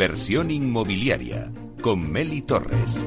[0.00, 1.50] Inversión inmobiliaria
[1.82, 3.04] con Meli Torres.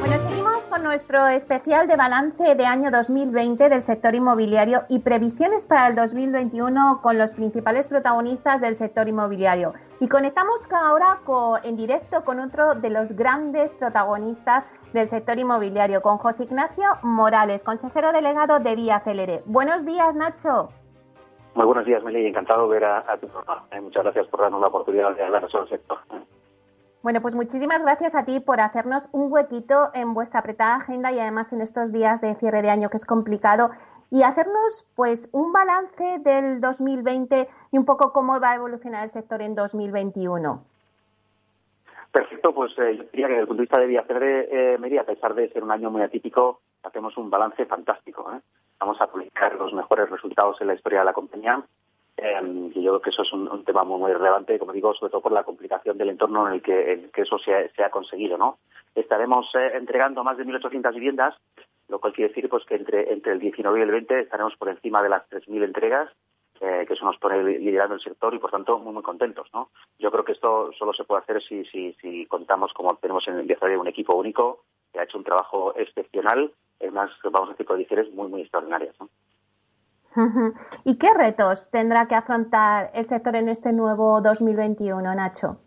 [0.00, 5.64] Bueno, seguimos con nuestro especial de balance de año 2020 del sector inmobiliario y previsiones
[5.64, 9.72] para el 2021 con los principales protagonistas del sector inmobiliario.
[10.00, 11.20] Y conectamos ahora
[11.62, 17.62] en directo con otro de los grandes protagonistas del sector inmobiliario, con José Ignacio Morales,
[17.62, 19.42] consejero delegado de Vía Celere.
[19.46, 20.68] Buenos días, Nacho.
[21.54, 22.26] Muy buenos días, Meli.
[22.26, 23.64] Encantado de ver a, tu programa.
[23.70, 25.98] Eh, muchas gracias por darnos la oportunidad de hablar sobre el sector.
[27.02, 31.20] Bueno, pues muchísimas gracias a ti por hacernos un huequito en vuestra apretada agenda y
[31.20, 33.70] además en estos días de cierre de año que es complicado
[34.10, 39.10] y hacernos pues un balance del 2020 y un poco cómo va a evolucionar el
[39.10, 40.64] sector en 2021.
[42.10, 45.04] Perfecto, pues eh, yo diría que desde el punto de vista de Villacerre, eh, a
[45.04, 48.30] pesar de ser un año muy atípico, hacemos un balance fantástico.
[48.32, 48.40] ¿eh?
[48.78, 51.62] Vamos a publicar los mejores resultados en la historia de la compañía.
[52.16, 55.10] Eh, y yo creo que eso es un, tema muy, muy relevante, como digo, sobre
[55.10, 58.38] todo por la complicación del entorno en el que, eso se ha, conseguido.
[58.38, 58.58] ¿no?
[58.94, 61.34] Estaremos eh, entregando más de 1.800 viviendas,
[61.88, 64.68] lo cual quiere decir pues que entre, entre el 19 y el 20 estaremos por
[64.68, 66.10] encima de las 3.000 entregas
[66.60, 69.70] eh, que eso nos pone liderando el sector y por tanto muy muy contentos no
[69.98, 73.38] yo creo que esto solo se puede hacer si si, si contamos como tenemos en
[73.38, 74.60] el de un equipo único
[74.92, 76.50] que ha hecho un trabajo excepcional en
[76.88, 79.08] unas vamos a decir condiciones muy muy extraordinarias ¿no?
[80.84, 85.58] ¿Y qué retos tendrá que afrontar el sector en este nuevo 2021, Nacho?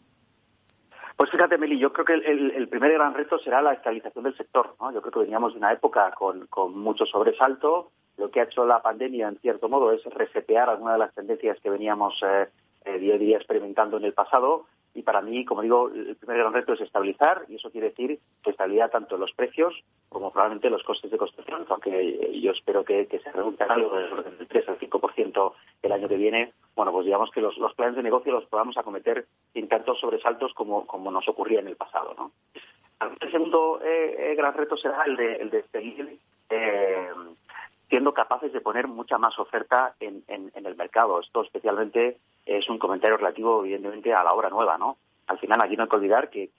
[1.18, 4.76] Pues fíjate, Meli, yo creo que el, primer gran reto será la estabilización del sector.
[4.80, 4.92] ¿no?
[4.94, 8.66] Yo creo que veníamos de una época con, con mucho sobresalto, lo que ha hecho
[8.66, 12.48] la pandemia, en cierto modo, es resetear algunas de las tendencias que veníamos eh,
[12.86, 14.66] eh, día a día experimentando en el pasado.
[14.98, 18.20] Y para mí, como digo, el primer gran reto es estabilizar, y eso quiere decir
[18.44, 19.76] estabilidad tanto en los precios
[20.10, 24.70] como probablemente los costes de construcción, aunque yo espero que, se reduzcan algo del 3
[24.70, 25.54] al 5%
[25.84, 26.52] el año que viene.
[26.76, 30.88] Bueno, pues digamos que los, planes de negocio los podamos acometer sin tantos sobresaltos como,
[30.88, 32.16] como nos ocurría en el pasado.
[32.18, 32.32] ¿no?
[33.22, 36.18] El segundo eh, gran reto será el de, el de seguir
[37.90, 41.20] siendo capaces de poner mucha más oferta en, el mercado.
[41.20, 44.98] Esto especialmente es un comentario relativo, evidentemente, a la obra nueva, ¿no?
[45.28, 46.50] Al final, aquí no hay que olvidar que,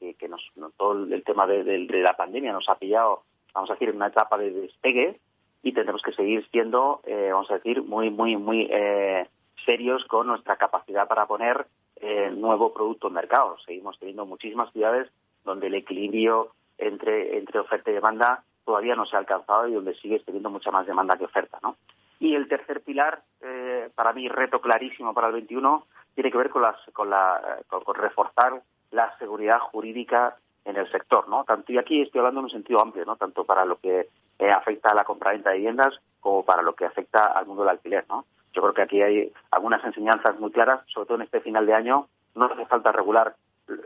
[0.76, 3.22] todo el tema de, la pandemia nos ha pillado,
[3.54, 5.20] vamos a decir, en una etapa de despegue
[5.62, 9.26] y tendremos que seguir siendo, eh, vamos a decir, muy, muy, muy eh,
[9.64, 13.56] serios con nuestra capacidad para poner eh, nuevo producto en mercado.
[13.66, 15.10] Seguimos teniendo muchísimas ciudades
[15.44, 19.94] donde el equilibrio entre, entre oferta y demanda todavía no se ha alcanzado y donde
[19.94, 21.58] sigue teniendo mucha más demanda que oferta.
[21.62, 21.76] ¿no?
[22.20, 26.50] Y el tercer pilar, eh, para mí reto clarísimo para el 21, tiene que ver
[26.50, 30.36] con, las, con, la, con, reforzar la seguridad jurídica
[30.66, 31.44] en el sector, ¿no?
[31.44, 33.16] Tanto y aquí estoy hablando en un sentido amplio, ¿no?
[33.16, 34.08] Tanto para lo que
[34.38, 37.70] eh, afecta a la compraventa de viviendas como para lo que afecta al mundo del
[37.70, 38.26] alquiler, ¿no?
[38.52, 41.72] Yo creo que aquí hay algunas enseñanzas muy claras, sobre todo en este final de
[41.72, 42.08] año.
[42.34, 43.34] No hace falta regular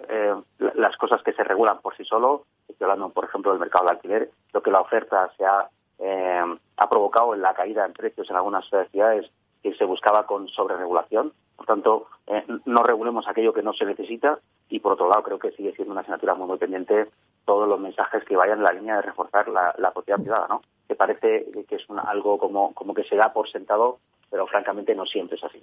[0.08, 0.34] eh,
[0.74, 3.90] las cosas que se regulan por sí solo, estoy hablando, por ejemplo, del mercado de
[3.92, 8.28] alquiler, lo que la oferta se ha, eh, ha provocado en la caída en precios
[8.30, 9.30] en algunas ciudades
[9.62, 11.32] que se buscaba con sobreregulación.
[11.56, 14.38] Por tanto, eh, no regulemos aquello que no se necesita
[14.68, 17.08] y, por otro lado, creo que sigue siendo una asignatura muy, pendiente
[17.44, 20.62] todos los mensajes que vayan en la línea de reforzar la, propiedad privada, ¿no?
[20.88, 23.98] Que parece que es algo como, como que se da por sentado,
[24.30, 25.61] pero francamente no siempre es así.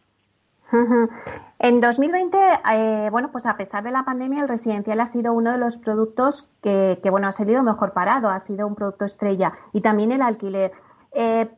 [1.60, 2.38] En 2020,
[2.74, 5.78] eh, bueno, pues a pesar de la pandemia, el residencial ha sido uno de los
[5.78, 10.22] productos que, bueno, ha salido mejor parado, ha sido un producto estrella y también el
[10.22, 10.72] alquiler.
[11.12, 11.50] Eh,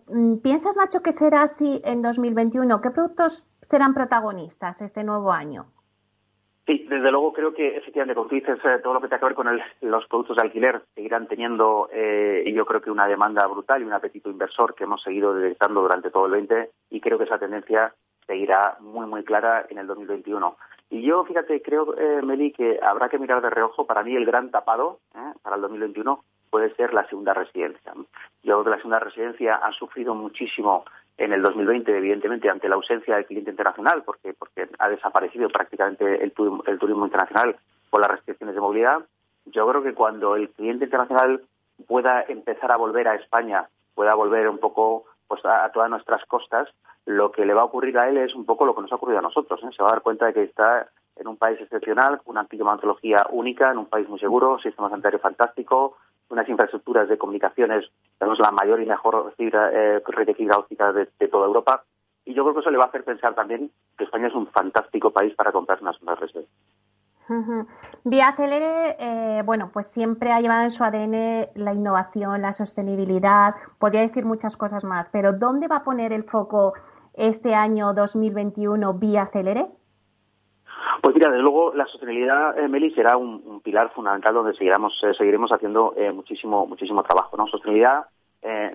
[0.41, 2.81] ¿Piensas, Nacho, que será así en 2021?
[2.81, 5.65] ¿Qué productos serán protagonistas este nuevo año?
[6.65, 9.25] Sí, desde luego creo que efectivamente, como tú dices, eh, todo lo que tiene que
[9.25, 9.47] ver con
[9.81, 13.93] los productos de alquiler seguirán teniendo, y yo creo que una demanda brutal y un
[13.93, 17.93] apetito inversor que hemos seguido detectando durante todo el 20 y creo que esa tendencia
[18.27, 20.57] seguirá muy, muy clara en el 2021.
[20.89, 23.85] Y yo, fíjate, creo, eh, Meli, que habrá que mirar de reojo.
[23.85, 27.93] Para mí, el gran tapado eh, para el 2021 puede ser la segunda residencia.
[28.43, 30.83] Yo creo que la segunda residencia ha sufrido muchísimo
[31.17, 36.23] en el 2020, evidentemente, ante la ausencia del cliente internacional, porque, porque ha desaparecido prácticamente
[36.23, 36.33] el,
[36.65, 37.55] el turismo internacional
[37.89, 39.05] por las restricciones de movilidad.
[39.45, 41.41] Yo creo que cuando el cliente internacional
[41.87, 46.67] pueda empezar a volver a España, pueda volver un poco pues a, todas nuestras costas,
[47.05, 48.95] lo que le va a ocurrir a él es un poco lo que nos ha
[48.95, 49.59] ocurrido a nosotros.
[49.63, 49.69] ¿eh?
[49.75, 53.25] Se va a dar cuenta de que está en un país excepcional, con una climatología
[53.29, 55.97] única, en un país muy seguro, sistema sanitario fantástico,
[56.29, 57.85] unas infraestructuras de comunicaciones,
[58.17, 61.83] tenemos la mayor y mejor eh, red de fibra óptica de, toda Europa.
[62.23, 64.47] Y yo creo que eso le va a hacer pensar también que España es un
[64.47, 66.55] fantástico país para comprar unas residencias.
[68.03, 73.55] Vía Celere, eh, bueno, pues siempre ha llevado en su ADN la innovación, la sostenibilidad,
[73.79, 76.73] podría decir muchas cosas más, pero ¿dónde va a poner el foco
[77.13, 79.67] este año 2021 vía Celere?
[81.01, 85.13] Pues mira, desde luego la sostenibilidad, eh, Meli, será un, pilar fundamental donde seguiremos, eh,
[85.13, 87.37] seguiremos haciendo eh, muchísimo, muchísimo trabajo.
[87.37, 87.47] ¿no?
[87.47, 88.05] Sostenibilidad,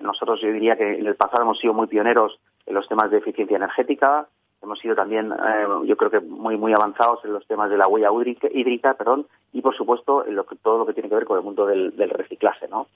[0.01, 3.17] nosotros yo diría que en el pasado hemos sido muy pioneros en los temas de
[3.17, 4.27] eficiencia energética,
[4.61, 7.87] hemos sido también, eh, yo creo que muy muy avanzados en los temas de la
[7.87, 8.09] huella
[8.51, 11.37] hídrica, perdón, y por supuesto en lo que, todo lo que tiene que ver con
[11.37, 12.87] el mundo del, reciclaje, ¿no?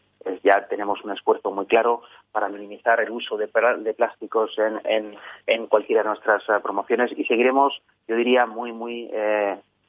[0.43, 5.15] ya tenemos un esfuerzo muy claro para minimizar el uso de, plásticos en,
[5.47, 9.09] en, cualquiera de nuestras eh, promociones y seguiremos, yo diría, muy muy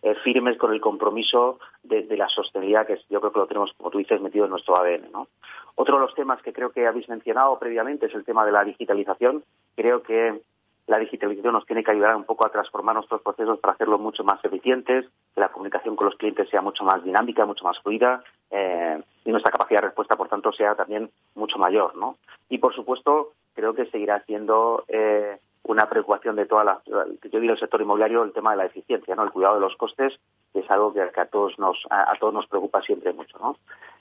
[0.03, 3.91] eh, firmes con el compromiso de, la sostenibilidad, que yo creo que lo tenemos, como
[3.91, 5.13] tú dices, metido en nuestro ADN.
[5.13, 5.29] ¿no?
[5.77, 8.65] Otro de los temas que creo que habéis mencionado previamente es el tema de la
[8.65, 9.45] digitalización.
[9.77, 10.41] Creo que
[10.87, 14.25] la digitalización nos tiene que ayudar un poco a transformar nuestros procesos para hacerlos mucho
[14.25, 18.23] más eficientes, que la comunicación con los clientes sea mucho más dinámica, mucho más fluida
[18.51, 21.95] eh, y nuestra capacidad de respuesta, por tanto, sea también mucho mayor.
[21.97, 22.17] ¿no?
[22.49, 27.53] Y, por supuesto, creo que seguirá siendo eh, una preocupación de toda la, yo digo
[27.53, 29.23] el sector inmobiliario, el tema de la eficiencia, ¿no?
[29.23, 30.19] el cuidado de los costes,
[30.53, 33.39] que es algo que, a, todos nos, a, todos nos preocupa siempre mucho.
[33.39, 33.57] ¿no?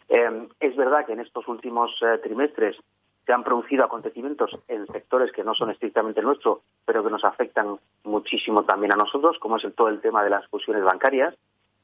[0.09, 1.91] Eh, es verdad que en estos últimos
[2.23, 2.75] trimestres
[3.25, 7.77] se han producido acontecimientos en sectores que no son estrictamente nuestros, pero que nos afectan
[8.03, 11.35] muchísimo también a nosotros, como es el, todo el tema de las fusiones bancarias.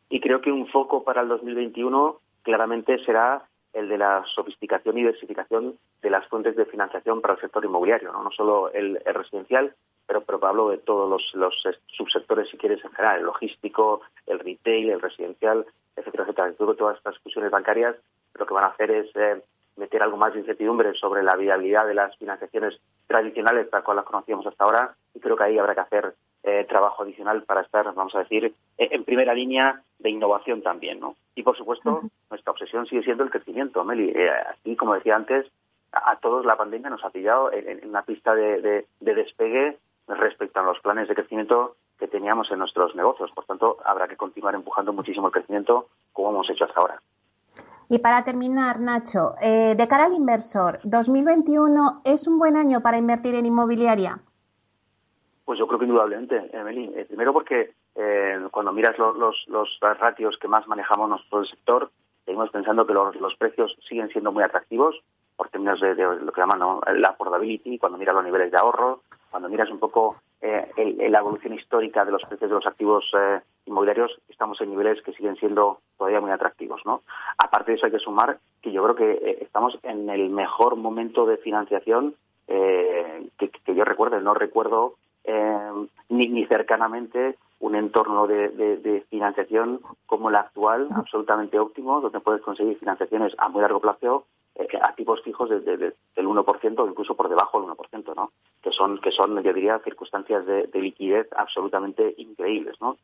[0.10, 3.44] Y creo que un foco para el 2021 claramente será
[3.74, 8.12] el de la sofisticación y diversificación de las fuentes de financiación para el sector inmobiliario,
[8.12, 9.76] no, no solo el, residencial,
[10.08, 14.90] pero, pero hablo de todos los, subsectores, si quieres, en general, el logístico, el retail,
[14.90, 16.54] el residencial, etcétera, etcétera.
[16.54, 17.96] Creo que todas estas fusiones bancarias
[18.34, 19.42] lo que van a hacer es eh,
[19.78, 24.06] meter algo más de incertidumbre sobre la viabilidad de las financiaciones tradicionales tal cual las
[24.06, 27.94] conocíamos hasta ahora y creo que ahí habrá que hacer eh, trabajo adicional para estar,
[27.94, 31.16] vamos a decir, eh, en primera línea de innovación también, ¿no?
[31.36, 34.12] Y por supuesto, nuestra obsesión sigue siendo el crecimiento, Meli.
[34.16, 35.46] Eh, así como decía antes,
[35.92, 39.78] a, todos la pandemia nos ha pillado en, una pista de, de despegue
[40.08, 43.32] respecto a los planes de crecimiento que teníamos en nuestros negocios.
[43.32, 47.02] Por tanto, habrá que continuar empujando muchísimo el crecimiento como hemos hecho hasta ahora.
[47.90, 52.98] Y para terminar, Nacho, eh, de cara al inversor, ¿2021 es un buen año para
[52.98, 54.20] invertir en inmobiliaria?
[55.46, 56.92] Pues yo creo que indudablemente, Emily.
[56.96, 61.92] Eh, primero porque eh, cuando miras los, los, ratios que más manejamos nosotros el sector,
[62.26, 65.02] seguimos pensando que los, precios siguen siendo muy atractivos
[65.38, 69.48] por términos de, lo que llaman la affordability, cuando miras los niveles de ahorro, cuando
[69.48, 73.12] miras un poco la evolución histórica de los precios de los activos
[73.68, 76.82] inmobiliarios, estamos en niveles que siguen siendo todavía muy atractivos.
[76.86, 77.04] ¿no?
[77.38, 80.76] Aparte de eso, hay que sumar que yo creo que eh, estamos en el mejor
[80.76, 82.16] momento de financiación
[82.48, 84.22] eh, que, yo recuerde.
[84.22, 84.96] No recuerdo
[85.26, 85.72] eh,
[86.10, 93.34] ni, cercanamente un entorno de, financiación como el actual, absolutamente óptimo, donde puedes conseguir financiaciones
[93.38, 94.26] a muy largo plazo
[94.82, 98.32] a tipos fijos de, del 1% o incluso por debajo del 1%, ¿no?
[98.62, 102.98] Que son, que son yo diría, circunstancias de, liquidez absolutamente increíbles, ¿no?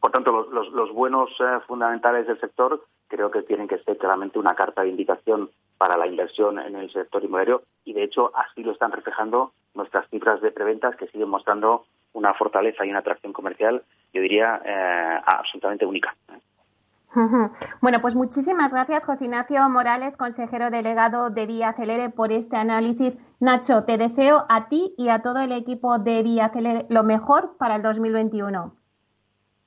[0.00, 4.54] Por tanto, los, buenos eh, fundamentales del sector creo que tienen que ser claramente una
[4.54, 8.72] carta de invitación para la inversión en el sector inmobiliario y, de hecho, así lo
[8.72, 11.84] están reflejando nuestras cifras de preventas que siguen mostrando
[12.14, 13.82] una fortaleza y una atracción comercial,
[14.12, 16.16] yo diría, eh, absolutamente única.
[17.80, 23.18] Bueno, pues muchísimas gracias, José Ignacio Morales, consejero delegado de Vía Celere, por este análisis.
[23.40, 27.56] Nacho, te deseo a ti y a todo el equipo de Vía Celere lo mejor
[27.58, 28.72] para el 2021.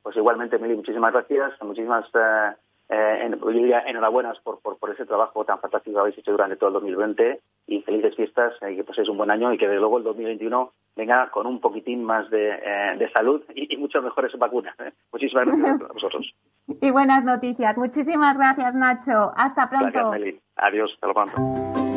[0.04, 2.56] Pues igualmente, Meli, muchísimas gracias, muchísimas eh,
[2.90, 4.60] eh enhorabuenas por,
[4.92, 8.76] ese trabajo tan fantástico que habéis hecho durante todo el 2020 y felices fiestas, y
[8.76, 12.04] que paséis un buen año y que desde luego el 2021 venga con un poquitín
[12.04, 14.76] más de, eh, salud y, y, muchas mejores vacunas.
[14.80, 14.92] ¿eh?
[15.14, 16.34] Muchísimas gracias a vosotros.
[16.82, 17.76] Y buenas noticias.
[17.78, 19.32] Muchísimas gracias, Nacho.
[19.36, 19.88] Hasta pronto.
[19.92, 20.40] Gracias, Meli.
[20.56, 20.92] Adiós.
[20.94, 21.89] Hasta pronto.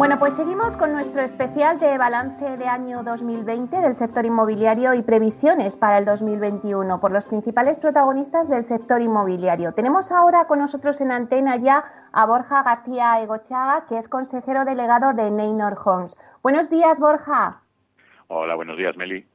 [0.00, 5.02] Bueno, pues seguimos con nuestro especial de balance de año 2020 del sector inmobiliario y
[5.02, 9.74] previsiones para el 2021 por los principales protagonistas del sector inmobiliario.
[9.74, 15.12] Tenemos ahora con nosotros en antena ya a Borja García Egochaga, que es consejero delegado
[15.12, 16.16] de Neynor Homes.
[16.42, 17.60] Buenos días, Borja.
[18.28, 19.26] Hola, buenos días, Meli.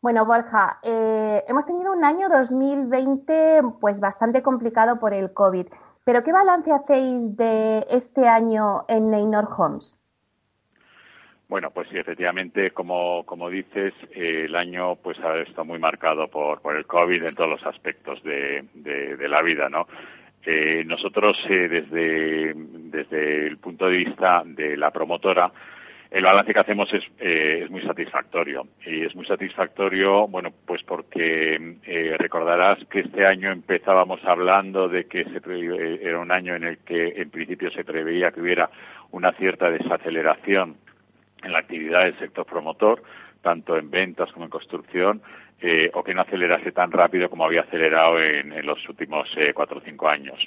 [0.00, 5.66] Bueno, Borja, eh, hemos tenido un año 2020 pues bastante complicado por el COVID.
[6.04, 9.96] Pero ¿qué balance hacéis de este año en Neynor Homes?
[11.48, 16.28] Bueno, pues sí, efectivamente, como, como dices, eh, el año pues ha estado muy marcado
[16.28, 19.86] por, por el COVID en todos los aspectos de, de, la vida, ¿no?
[20.44, 25.52] Eh, nosotros, eh, desde, desde el punto de vista de la promotora,
[26.14, 28.68] el balance que hacemos es, eh, es muy satisfactorio.
[28.86, 35.06] Y es muy satisfactorio, bueno, pues porque eh, recordarás que este año empezábamos hablando de
[35.06, 38.70] que se eh, era un año en el que en principio se preveía que hubiera
[39.10, 40.76] una cierta desaceleración
[41.42, 43.02] en la actividad del sector promotor,
[43.42, 45.20] tanto en ventas como en construcción,
[45.60, 49.78] eh, o que no acelerase tan rápido como había acelerado en, en los últimos cuatro
[49.78, 50.38] o cinco años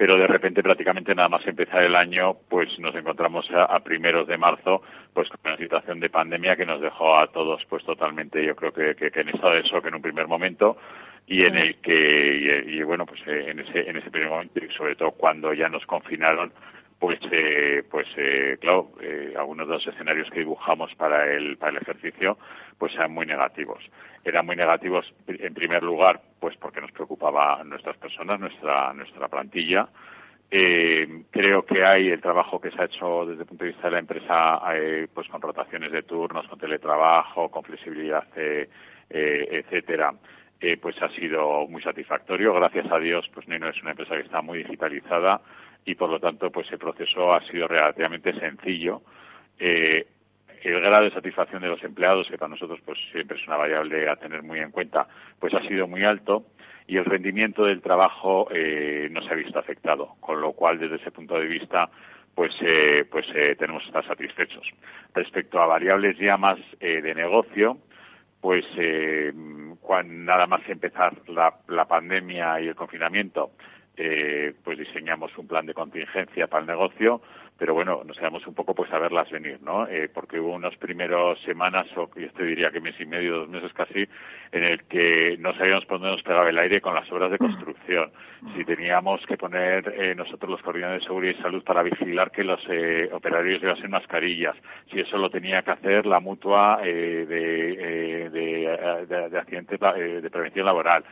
[0.00, 4.38] pero de repente prácticamente nada más empezar el año pues nos encontramos a, primeros de
[4.38, 4.80] marzo
[5.12, 8.72] pues con una situación de pandemia que nos dejó a todos pues totalmente yo creo
[8.72, 10.78] que, que, en estado de shock en un primer momento
[11.26, 14.72] y en el que y, bueno pues eh, en ese en ese primer momento y
[14.72, 16.50] sobre todo cuando ya nos confinaron
[17.00, 21.72] pues eh, pues eh, claro eh, algunos de los escenarios que dibujamos para el para
[21.72, 22.36] el ejercicio
[22.78, 23.82] pues eran muy negativos.
[24.22, 29.88] Eran muy negativos en primer lugar pues porque nos preocupaba nuestras personas nuestra nuestra plantilla.
[30.50, 33.86] Eh, creo que hay el trabajo que se ha hecho desde el punto de vista
[33.86, 38.68] de la empresa eh, pues con rotaciones de turnos con teletrabajo con flexibilidad eh,
[39.08, 40.12] etcétera
[40.82, 42.52] pues ha sido muy satisfactorio.
[42.52, 45.40] Gracias a Dios pues Nino es una empresa que está muy digitalizada
[45.84, 49.02] y por lo tanto pues el proceso ha sido relativamente sencillo.
[49.58, 50.06] Eh,
[50.62, 54.08] el grado de satisfacción de los empleados, que para nosotros pues siempre es una variable
[54.08, 55.06] a tener muy en cuenta,
[55.38, 56.44] pues ha sido muy alto
[56.86, 60.96] y el rendimiento del trabajo eh, no se ha visto afectado, con lo cual desde
[60.96, 61.88] ese punto de vista
[62.34, 64.66] pues eh, pues eh, tenemos que estar satisfechos.
[65.14, 67.78] Respecto a variables ya más eh, de negocio,
[68.40, 69.32] pues eh,
[69.80, 73.50] cuando nada más empezar la, la pandemia y el confinamiento,
[73.96, 77.20] eh, pues diseñamos un plan de contingencia para el negocio,
[77.60, 79.86] pero bueno, nos quedamos un poco pues a verlas venir, ¿no?
[79.86, 83.50] Eh, porque hubo unas primeras semanas, o yo te diría que mes y medio, dos
[83.50, 84.08] meses casi,
[84.50, 87.36] en el que no sabíamos por dónde nos pegaba el aire con las obras de
[87.36, 88.10] construcción.
[88.56, 92.44] Si teníamos que poner eh, nosotros los coordinadores de seguridad y salud para vigilar que
[92.44, 94.56] los eh, operarios llevasen mascarillas,
[94.90, 100.30] si eso lo tenía que hacer la mutua eh, de, de, de, de accidentes de
[100.30, 101.04] prevención laboral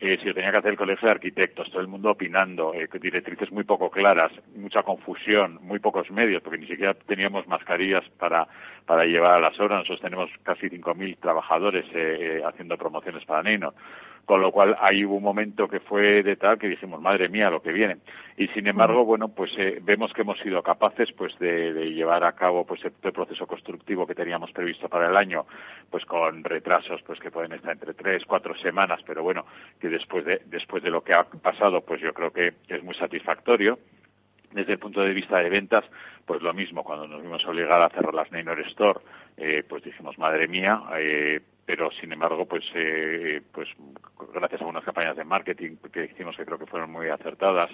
[0.00, 2.88] eh, si lo tenía que hacer el Colegio de Arquitectos, todo el mundo opinando, eh,
[3.00, 8.46] directrices muy poco claras, mucha confusión, muy pocos medios, porque ni siquiera teníamos mascarillas para,
[8.86, 9.80] para llevar a las obras.
[9.80, 13.74] Nosotros tenemos casi 5.000 trabajadores eh, eh, haciendo promociones para Nino.
[14.28, 17.48] Con lo cual, ahí hubo un momento que fue de tal que dijimos, madre mía,
[17.48, 17.96] lo que viene.
[18.36, 22.22] Y sin embargo, bueno, pues eh, vemos que hemos sido capaces pues de, de llevar
[22.24, 25.46] a cabo pues el, proceso constructivo que teníamos previsto para el año,
[25.88, 29.46] pues con retrasos pues que pueden estar entre tres, cuatro semanas, pero bueno,
[29.80, 32.96] que después de, después de lo que ha pasado, pues yo creo que es muy
[32.96, 33.78] satisfactorio.
[34.52, 35.86] Desde el punto de vista de ventas,
[36.26, 39.00] pues lo mismo, cuando nos vimos obligados a cerrar las Neynor Store,
[39.38, 43.68] eh, pues dijimos, madre mía, eh, pero sin embargo, pues, eh, pues
[44.32, 47.70] gracias a unas campañas de marketing que hicimos que creo que fueron muy acertadas,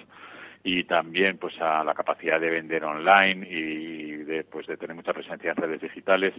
[0.65, 5.13] y también pues a la capacidad de vender online y de pues de tener mucha
[5.13, 6.33] presencia en redes digitales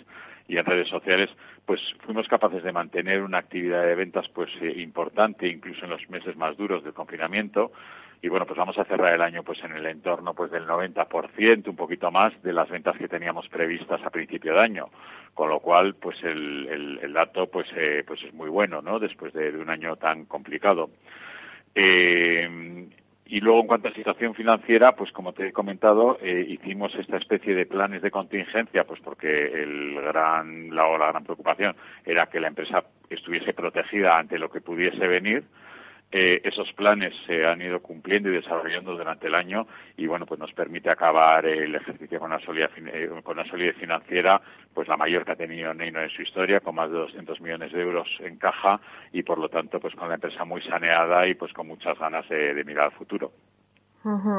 [0.49, 1.31] y en redes sociales
[1.65, 6.11] pues fuimos capaces de mantener una actividad de ventas pues eh, importante incluso en los
[6.11, 7.71] meses más duros del confinamiento
[8.23, 11.69] y bueno pues vamos a cerrar el año pues en el entorno pues del 90%
[11.69, 14.89] un poquito más de las ventas que teníamos previstas a principio de año.
[15.35, 18.99] Con lo cual pues el, el, el dato pues eh, pues es muy bueno no
[18.99, 20.91] después de, un año tan complicado.
[21.75, 22.89] Eh,
[23.29, 27.17] y luego, en cuanto a situación financiera, pues como te he comentado, eh, hicimos esta
[27.17, 32.39] especie de planes de contingencia, pues porque el gran, la, la gran preocupación era que
[32.39, 35.43] la empresa estuviese protegida ante lo que pudiese venir.
[36.13, 40.39] Eh, esos planes se han ido cumpliendo y desarrollando durante el año y bueno pues
[40.39, 44.41] nos permite acabar el ejercicio con una solidez, eh, con una solidez financiera
[44.73, 47.73] pues la mayor que ha tenido Neino en su historia con más de 200 millones
[47.73, 51.35] de euros en caja y por lo tanto pues con la empresa muy saneada y
[51.35, 53.33] pues con muchas ganas de, mirar al futuro.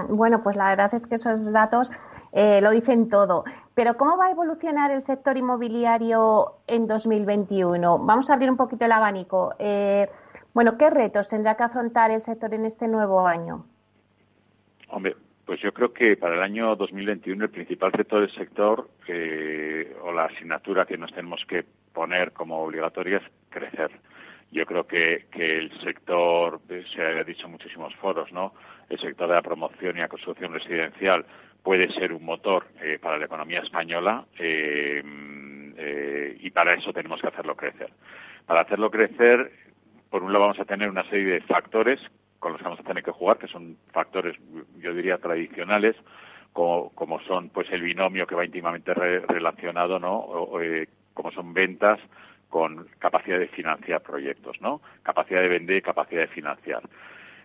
[0.10, 1.92] Bueno, pues la verdad es que esos datos
[2.32, 3.44] eh, lo dicen todo.
[3.74, 8.00] Pero ¿cómo va a evolucionar el sector inmobiliario en 2021?
[8.00, 9.54] Vamos a abrir un poquito el abanico.
[9.60, 10.10] Eh,
[10.58, 13.68] bueno, ¿qué retos tendrá que afrontar el sector en este nuevo año?
[14.88, 19.96] Hombre, pues yo creo que para el año 2021 el principal reto del sector eh,
[20.02, 23.92] o la asignatura que nos tenemos que poner como obligatoria es crecer.
[24.52, 26.60] Yo creo que, que el sector,
[26.92, 28.56] se ha dicho en muchísimos foros, ¿no?
[28.90, 31.24] El sector de la promoción y la construcción residencial
[31.62, 35.04] puede ser un motor eh, para la economía española eh,
[35.78, 37.92] eh, y para eso tenemos que hacerlo crecer.
[38.48, 39.67] Para hacerlo crecer
[40.10, 42.00] por un lado vamos a tener una serie de factores
[42.40, 44.38] con los que vamos a tener que jugar, que son factores,
[44.80, 45.96] yo diría, tradicionales,
[46.54, 50.60] como, como son pues el binomio que va íntimamente re relacionado, ¿no?
[50.62, 52.00] Eh, como son ventas
[52.50, 54.82] con capacidad de financiar proyectos, ¿no?
[55.04, 56.82] Capacidad de vender y capacidad de financiar.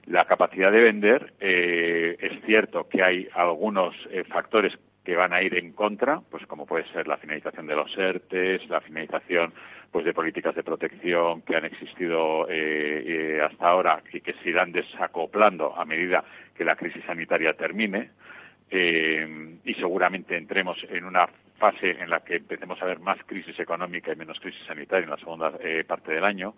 [0.07, 5.43] La capacidad de vender, eh, es cierto que hay algunos eh, factores que van a
[5.43, 9.53] ir en contra, pues como puede ser la finalización de los ERTES, la finalización
[9.91, 14.51] pues de políticas de protección que han existido eh, eh, hasta ahora y que se
[14.51, 16.25] irán desacoplando a medida
[16.57, 18.11] que la crisis sanitaria termine.
[18.71, 21.29] Eh, y seguramente entremos en una
[21.59, 25.11] fase en la que empecemos a ver más crisis económica y menos crisis sanitaria en
[25.11, 25.53] la segunda
[25.87, 26.55] parte del año.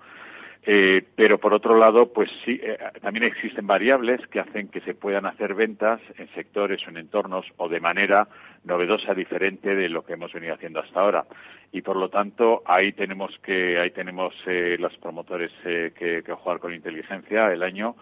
[0.67, 4.95] Eh, pero por otro lado, pues sí, eh, también existen variables que hacen que se
[4.95, 8.29] puedan hacer ventas en sectores o en entornos o de manera
[8.65, 11.27] novedosa, diferente de lo que hemos venido haciendo hasta ahora.
[11.71, 16.61] Y por lo tanto, ahí tenemos que, ahí tenemos eh, los promotores que, que, jugar
[16.61, 17.97] con inteligencia el año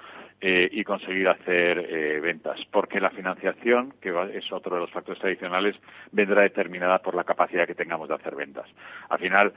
[0.44, 2.58] y conseguir hacer ventas.
[2.72, 5.76] Porque la financiación, que es otro de los factores tradicionales,
[6.10, 8.66] vendrá determinada por la capacidad que tengamos de hacer ventas.
[9.08, 9.52] Al final,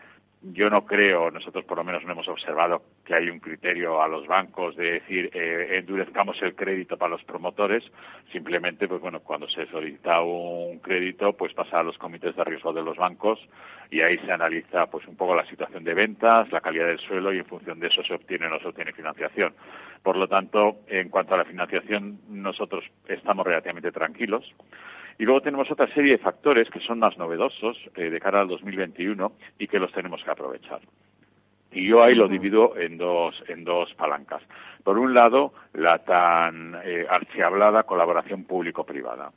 [0.54, 4.08] yo no creo, nosotros por lo menos no hemos observado que hay un criterio a
[4.08, 7.84] los bancos de decir eh, endurezcamos el crédito para los promotores,
[8.32, 12.74] simplemente pues bueno, cuando se solicita un crédito pues pasa a los comités de riesgo
[12.74, 13.40] de los bancos
[13.90, 17.34] y ahí se analiza pues un poco la situación de ventas, la calidad del suelo
[17.34, 19.54] y en función de eso se obtiene o no se obtiene financiación.
[20.04, 24.54] Por lo tanto, en cuanto a la financiación nosotros estamos relativamente tranquilos.
[25.18, 28.48] Y luego tenemos otra serie de factores que son más novedosos eh, de cara al
[28.50, 30.82] 2021 y que los tenemos que aprovechar.
[31.72, 34.42] Y yo ahí lo divido en dos, en dos palancas.
[34.84, 39.32] Por un lado, la tan eh, archihablada colaboración público-privada.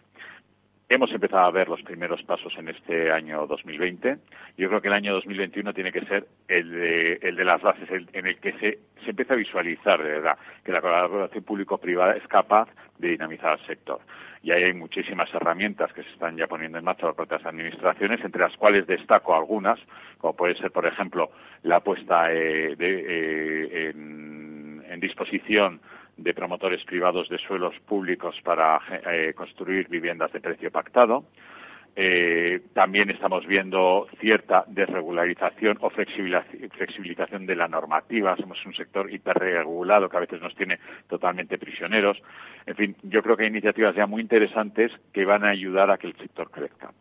[0.88, 4.18] Hemos empezado a ver los primeros pasos en este año 2020.
[4.56, 7.88] Yo creo que el año 2021 tiene que ser el de, el de las bases,
[7.90, 12.26] en el que se, se empieza a visualizar de verdad que la colaboración público-privada es
[12.26, 12.68] capaz
[12.98, 14.00] de dinamizar al sector
[14.42, 18.24] y ahí hay muchísimas herramientas que se están ya poniendo en marcha por las administraciones,
[18.24, 19.78] entre las cuales destaco algunas,
[20.18, 21.30] como puede ser, por ejemplo,
[21.62, 25.80] la puesta eh, eh, en, en, disposición
[26.16, 28.80] de promotores privados de suelos públicos para
[29.10, 31.24] eh, construir viviendas de precio pactado,
[32.00, 38.36] eh, también estamos viendo cierta desregularización o flexibilización de la normativa.
[38.36, 42.22] Somos un sector hiperregulado que a veces nos tiene totalmente prisioneros.
[42.66, 45.98] En fin, yo creo que hay iniciativas ya muy interesantes que van a ayudar a
[45.98, 46.92] que el sector crezca.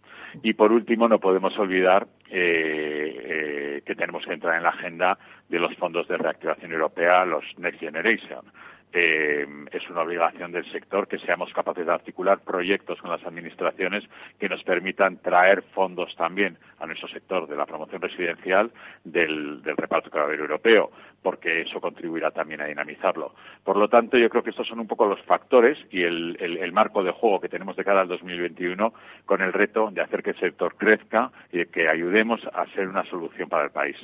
[0.42, 5.20] Y por último, no podemos olvidar eh, eh, que tenemos que entrar en la agenda
[5.48, 8.42] de los fondos de reactivación europea, los Next Generation
[8.94, 14.04] eh, es una obligación del sector que seamos capaces de articular proyectos con las administraciones
[14.40, 18.72] que nos permitan traer fondos también a nuestro sector de la promoción residencial
[19.04, 23.34] del, reparto cadáver europeo, porque eso contribuirá también a dinamizarlo.
[23.64, 26.72] Por lo tanto, yo creo que estos son un poco los factores y el, el
[26.72, 28.94] marco de juego que tenemos de cara al 2021
[29.26, 32.88] con el reto de hacer que el sector crezca y de que ayudemos a ser
[32.88, 33.98] una solución para el país.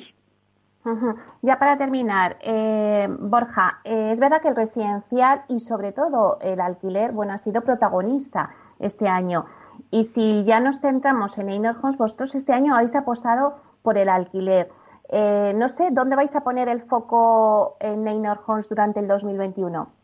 [1.42, 6.60] Ya para terminar, eh, Borja, eh, es verdad que el residencial y sobre todo el
[6.60, 9.46] alquiler, bueno, ha sido protagonista este año.
[9.92, 14.10] Y si ya nos centramos en Einer Homes, vosotros este año habéis apostado por el
[14.10, 14.72] alquiler.
[15.10, 20.03] Eh, no sé, ¿dónde vais a poner el foco en Einer Homes durante el 2021?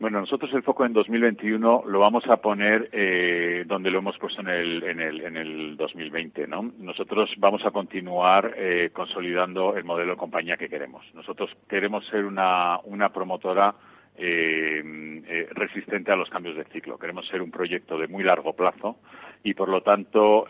[0.00, 4.40] Bueno, nosotros el foco en 2021 lo vamos a poner eh, donde lo hemos puesto
[4.40, 6.72] en el, en el, en el 2020, ¿no?
[6.78, 11.04] Nosotros vamos a continuar eh, consolidando el modelo de compañía que queremos.
[11.14, 13.72] Nosotros queremos ser una, una promotora
[14.16, 16.98] eh, resistente a los cambios de ciclo.
[16.98, 18.96] Queremos ser un proyecto de muy largo plazo
[19.44, 20.46] y, por lo tanto,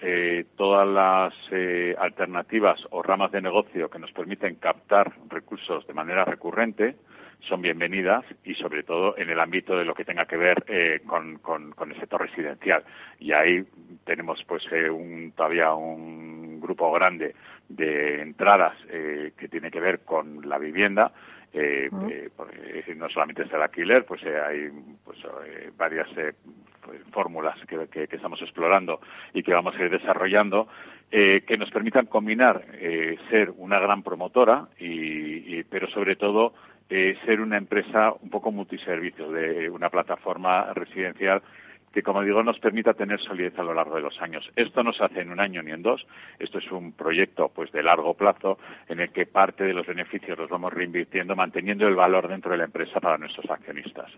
[0.56, 1.34] todas las
[1.98, 6.96] alternativas o ramas de negocio que nos permiten captar recursos de manera recurrente,
[7.40, 11.00] son bienvenidas y sobre todo en el ámbito de lo que tenga que ver eh,
[11.06, 11.40] con,
[11.90, 12.84] el sector residencial.
[13.18, 13.64] Y ahí
[14.04, 17.34] tenemos pues eh, un, todavía un grupo grande
[17.68, 21.12] de entradas eh, que tiene que ver con la vivienda.
[22.96, 24.70] no solamente es el alquiler, pues hay
[25.04, 25.18] pues,
[25.76, 26.08] varias
[26.82, 29.00] pues, fórmulas que, estamos explorando
[29.32, 30.68] y que vamos a ir desarrollando
[31.10, 32.64] que nos permitan combinar
[33.30, 36.54] ser una gran promotora y pero sobre todo
[36.88, 41.42] eh, ser una empresa un poco multiservicio, de una plataforma residencial
[41.94, 44.50] que, como digo, nos permita tener solidez a lo largo de los años.
[44.56, 46.04] Esto no se hace en un año ni en dos.
[46.40, 50.36] Esto es un proyecto pues de largo plazo en el que parte de los beneficios
[50.36, 54.10] los vamos reinvirtiendo, manteniendo el valor dentro de la empresa para nuestros accionistas.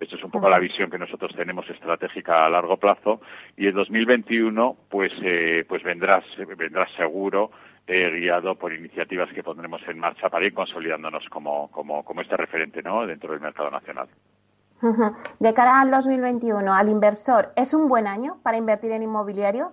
[0.00, 3.20] Esto es un poco la visión que nosotros tenemos estratégica a largo plazo
[3.56, 6.24] y el 2021 pues eh, pues vendrá
[6.56, 7.52] vendrá seguro
[7.86, 12.82] guiado por iniciativas que pondremos en marcha para ir consolidándonos como, como, como este referente
[12.82, 13.06] ¿no?
[13.06, 14.08] dentro del mercado nacional.
[15.38, 19.72] De cara al 2021, al inversor, ¿es un buen año para invertir en inmobiliario?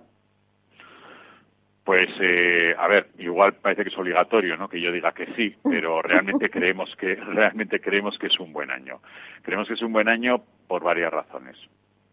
[1.88, 4.68] Pues, eh, a ver, igual parece que es obligatorio, ¿no?
[4.68, 8.70] Que yo diga que sí, pero realmente creemos que realmente creemos que es un buen
[8.70, 9.00] año.
[9.40, 11.56] Creemos que es un buen año por varias razones.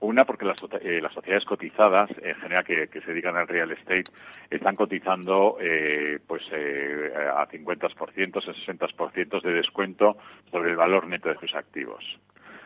[0.02, 4.04] Una, porque las, eh, las sociedades cotizadas, en general, que, se dedican al real estate,
[4.50, 10.18] están cotizando eh, pues eh, a 50%, a 60% de descuento
[10.52, 12.04] sobre el valor neto de sus activos.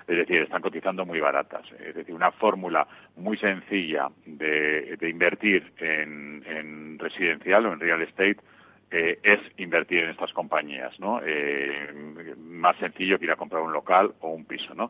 [0.07, 1.71] Es decir, están cotizando muy baratas.
[1.79, 2.87] Es decir, una fórmula
[3.17, 8.37] muy sencilla de, invertir en, residencial o en real estate
[8.89, 11.21] es invertir en estas compañías, ¿no?
[12.39, 14.89] más sencillo que ir a comprar un local o un piso, ¿no?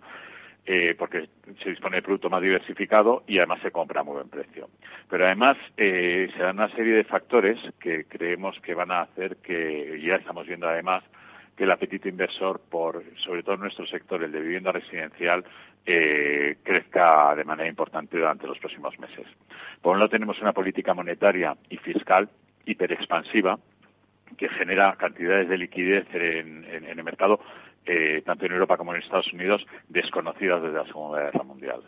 [0.65, 1.29] Eh, porque
[1.63, 4.69] se dispone de producto más diversificado y además se compra a muy buen precio.
[5.09, 9.37] Pero además eh, se dan una serie de factores que creemos que van a hacer
[9.37, 11.03] que, ya estamos viendo además,
[11.57, 15.43] que el apetito inversor por, sobre todo en nuestro sector, el de vivienda residencial,
[15.87, 19.25] eh, crezca de manera importante durante los próximos meses.
[19.81, 22.29] Por un lado tenemos una política monetaria y fiscal
[22.65, 23.57] hiperexpansiva
[24.37, 27.39] que genera cantidades de liquidez en el mercado
[27.85, 31.81] eh, tanto en Europa como en Estados Unidos, desconocidas desde la Segunda Guerra Mundial.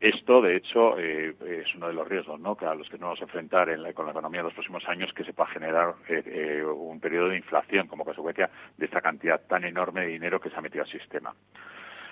[0.00, 2.56] Esto, de hecho, eh, es uno de los riesgos ¿no?
[2.56, 4.86] que los que nos vamos a enfrentar en la, con la economía en los próximos
[4.88, 9.40] años, que se pueda generar eh, un periodo de inflación como consecuencia de esta cantidad
[9.46, 11.34] tan enorme de dinero que se ha metido al sistema.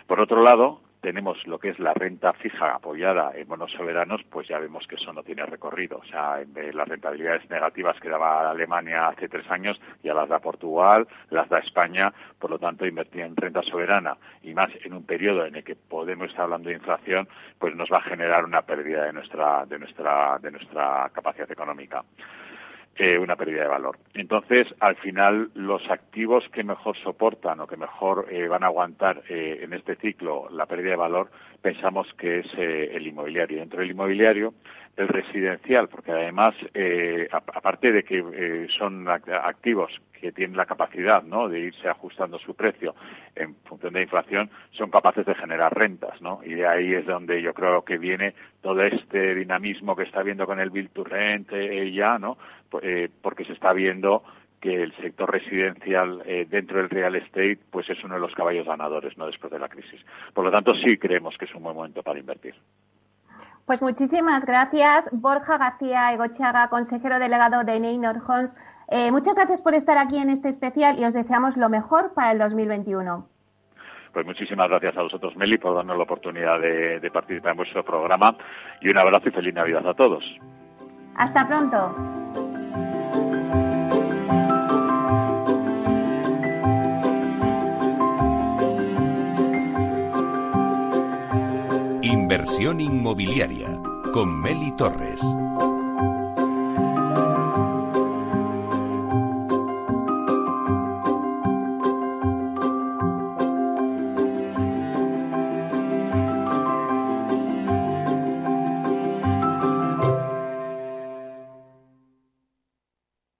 [0.06, 4.46] Por otro lado, tenemos lo que es la renta fija apoyada en bonos soberanos, pues
[4.46, 5.98] ya vemos que eso no tiene recorrido.
[5.98, 6.38] O sea,
[6.72, 11.58] las rentabilidades negativas que daba Alemania hace tres años ya las da Portugal, las da
[11.58, 15.64] España, por lo tanto invertir en renta soberana y más en un periodo en el
[15.64, 19.66] que podemos estar hablando de inflación, pues nos va a generar una pérdida de nuestra,
[19.66, 22.04] de nuestra, de nuestra capacidad económica
[23.20, 23.98] una pérdida de valor.
[24.14, 29.22] Entonces, al final, los activos que mejor soportan o que mejor eh, van a aguantar
[29.28, 33.59] eh, en este ciclo la pérdida de valor, pensamos que es eh, el inmobiliario.
[33.59, 34.55] Dentro del inmobiliario,
[34.96, 36.55] el residencial, porque además,
[37.31, 39.90] aparte de que son activos
[40.22, 41.48] que tienen la capacidad ¿no?
[41.48, 42.94] de irse ajustando su precio
[43.35, 46.40] en función de la inflación, son capaces de generar rentas, ¿no?
[46.44, 50.46] Y de ahí es donde yo creo que viene todo este dinamismo que está viendo
[50.46, 51.50] con el Bill to Rent
[51.92, 52.38] ya, ¿no?
[52.81, 54.22] Eh, porque se está viendo
[54.61, 58.66] que el sector residencial eh, dentro del real estate pues es uno de los caballos
[58.66, 60.00] ganadores no después de la crisis.
[60.33, 62.55] Por lo tanto, sí creemos que es un buen momento para invertir.
[63.72, 68.54] Pues muchísimas gracias, Borja García Egochaga, consejero delegado de Neynor Homes.
[68.88, 72.32] Eh, muchas gracias por estar aquí en este especial y os deseamos lo mejor para
[72.32, 73.26] el 2021.
[74.12, 78.37] Pues muchísimas gracias a vosotros, Meli, por darnos la oportunidad de participar en vuestro programa
[78.82, 80.22] y un abrazo y feliz Navidad a todos.
[81.16, 82.21] Hasta pronto.
[92.60, 93.80] Inmobiliaria
[94.12, 95.20] con Meli Torres.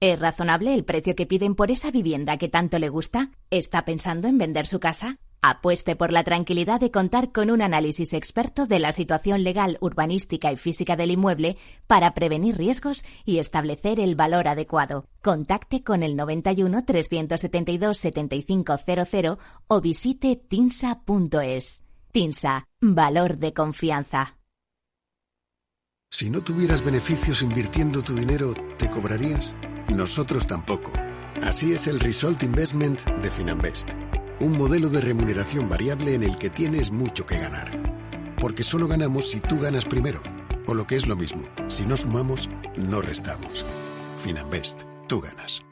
[0.01, 3.31] ¿Es razonable el precio que piden por esa vivienda que tanto le gusta?
[3.51, 5.19] ¿Está pensando en vender su casa?
[5.45, 10.53] Apueste por la tranquilidad de contar con un análisis experto de la situación legal, urbanística
[10.53, 11.57] y física del inmueble
[11.89, 15.07] para prevenir riesgos y establecer el valor adecuado.
[15.21, 21.83] Contacte con el 91 372 7500 o visite tinsa.es.
[22.13, 24.39] Tinsa, valor de confianza.
[26.09, 29.53] Si no tuvieras beneficios invirtiendo tu dinero, ¿te cobrarías?
[29.89, 30.93] Nosotros tampoco.
[31.43, 33.89] Así es el Result Investment de Finanbest
[34.41, 37.71] un modelo de remuneración variable en el que tienes mucho que ganar.
[38.41, 40.21] Porque solo ganamos si tú ganas primero.
[40.67, 43.65] O lo que es lo mismo, si no sumamos, no restamos.
[44.23, 45.72] Finanbest, tú ganas.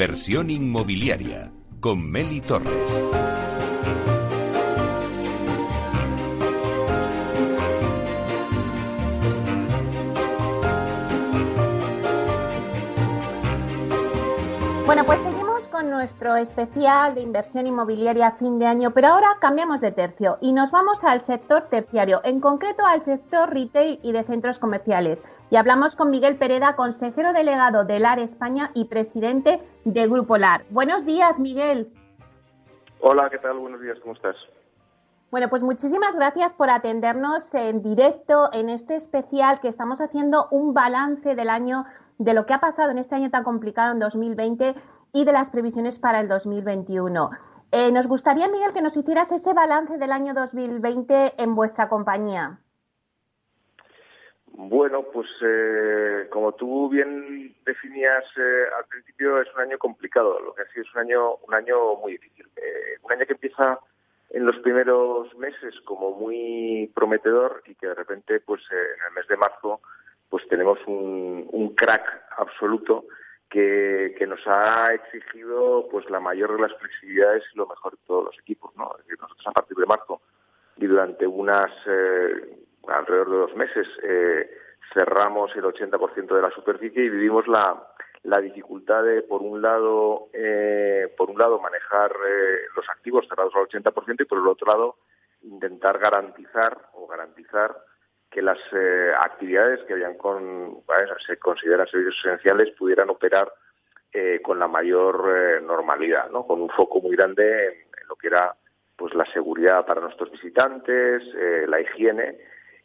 [0.00, 2.70] Inversión inmobiliaria con Meli Torres.
[15.04, 15.20] Pues
[15.88, 20.52] nuestro especial de inversión inmobiliaria a fin de año, pero ahora cambiamos de tercio y
[20.52, 25.24] nos vamos al sector terciario, en concreto al sector retail y de centros comerciales.
[25.50, 30.64] Y hablamos con Miguel Pereda, consejero delegado de LAR España y presidente de Grupo LAR.
[30.70, 31.92] Buenos días, Miguel.
[33.00, 33.58] Hola, ¿qué tal?
[33.58, 34.36] Buenos días, ¿cómo estás?
[35.30, 40.72] Bueno, pues muchísimas gracias por atendernos en directo en este especial que estamos haciendo un
[40.72, 41.84] balance del año
[42.16, 44.74] de lo que ha pasado en este año tan complicado en 2020
[45.12, 47.30] y de las previsiones para el 2021.
[47.70, 52.58] Eh, nos gustaría, Miguel, que nos hicieras ese balance del año 2020 en vuestra compañía.
[54.46, 60.40] Bueno, pues eh, como tú bien definías eh, al principio, es un año complicado.
[60.40, 62.48] Lo que ha sido es un año, un año muy difícil.
[63.02, 63.78] un año que empieza
[64.30, 69.26] en los primeros meses como muy prometedor y que de repente, pues en el mes
[69.28, 69.80] de marzo,
[70.28, 72.02] pues tenemos un, crack
[72.36, 73.04] absoluto
[73.48, 78.24] que, nos ha exigido pues la mayor de las flexibilidades y lo mejor de todos
[78.26, 78.92] los equipos, ¿no?
[79.20, 80.20] nosotros a partir de marzo
[80.76, 84.50] y durante unas eh, alrededor de dos meses eh,
[84.92, 87.88] cerramos el 80% de la superficie y vivimos la,
[88.24, 92.12] la dificultad de por un lado eh, por un lado manejar
[92.76, 94.96] los activos cerrados al 80% y por el otro lado
[95.42, 97.76] intentar garantizar o garantizar
[98.30, 100.82] que las eh, actividades que habían con,
[101.26, 103.50] se consideran servicios esenciales pudieran operar
[104.12, 106.46] eh, con la mayor eh, normalidad, ¿no?
[106.46, 108.54] con un foco muy grande en, lo que era
[108.96, 111.22] pues la seguridad para nuestros visitantes,
[111.68, 112.38] la higiene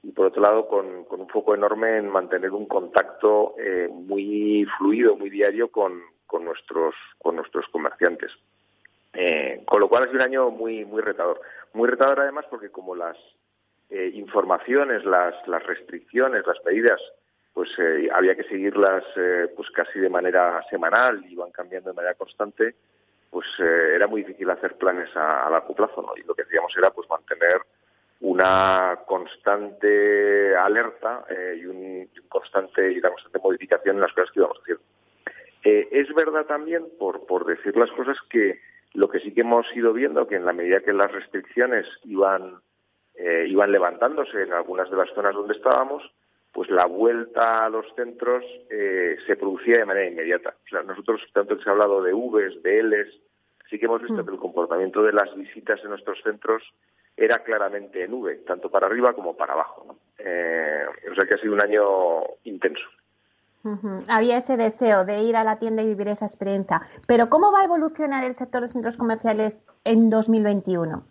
[0.03, 3.56] y por otro lado con, con, un foco enorme en mantener un contacto
[3.89, 8.32] muy fluido, muy diario con, con, nuestros con nuestros comerciantes.
[9.65, 11.39] con lo cual ha sido un año muy muy retador,
[11.71, 13.17] muy retador además porque como las
[13.95, 16.99] eh, informaciones, las, las restricciones, las medidas,
[17.53, 22.15] pues eh, había que seguirlas eh, pues casi de manera semanal, iban cambiando de manera
[22.15, 22.73] constante,
[23.29, 26.17] pues era muy difícil hacer planes a, largo plazo, ¿no?
[26.17, 27.62] Y lo que hacíamos era pues mantener
[28.21, 31.25] una constante alerta
[31.56, 34.84] y, un, constante y una constante modificación en las cosas que íbamos haciendo.
[35.63, 38.60] es verdad también, por, por decir las cosas, que
[38.93, 42.60] lo que sí que hemos ido viendo, que en la medida que las restricciones iban
[43.15, 46.04] eh, iban levantándose en algunas de las zonas donde estábamos,
[46.52, 50.56] pues la vuelta a los centros eh, se producía de manera inmediata.
[50.65, 53.19] O sea, nosotros, tanto que se ha hablado de Vs, de Ls,
[53.69, 54.26] sí que hemos visto mm.
[54.26, 56.63] que el comportamiento de las visitas en nuestros centros
[57.17, 59.95] era claramente en V, tanto para arriba como para abajo.
[60.17, 62.84] Eh, o sea que ha sido un año intenso.
[64.10, 66.82] Había ese deseo de ir a la tienda y vivir esa experiencia.
[67.08, 71.04] Pero ¿cómo va a evolucionar el sector de centros comerciales en 2021?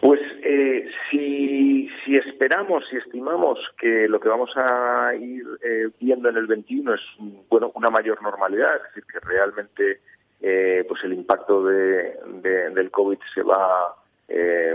[0.00, 6.38] Pues eh, si, esperamos, si estimamos que lo que vamos a ir eh, viendo en
[6.38, 7.00] el 21 es
[7.50, 10.00] bueno una mayor normalidad, es decir, que realmente
[10.40, 13.94] eh, pues el impacto de, del COVID se va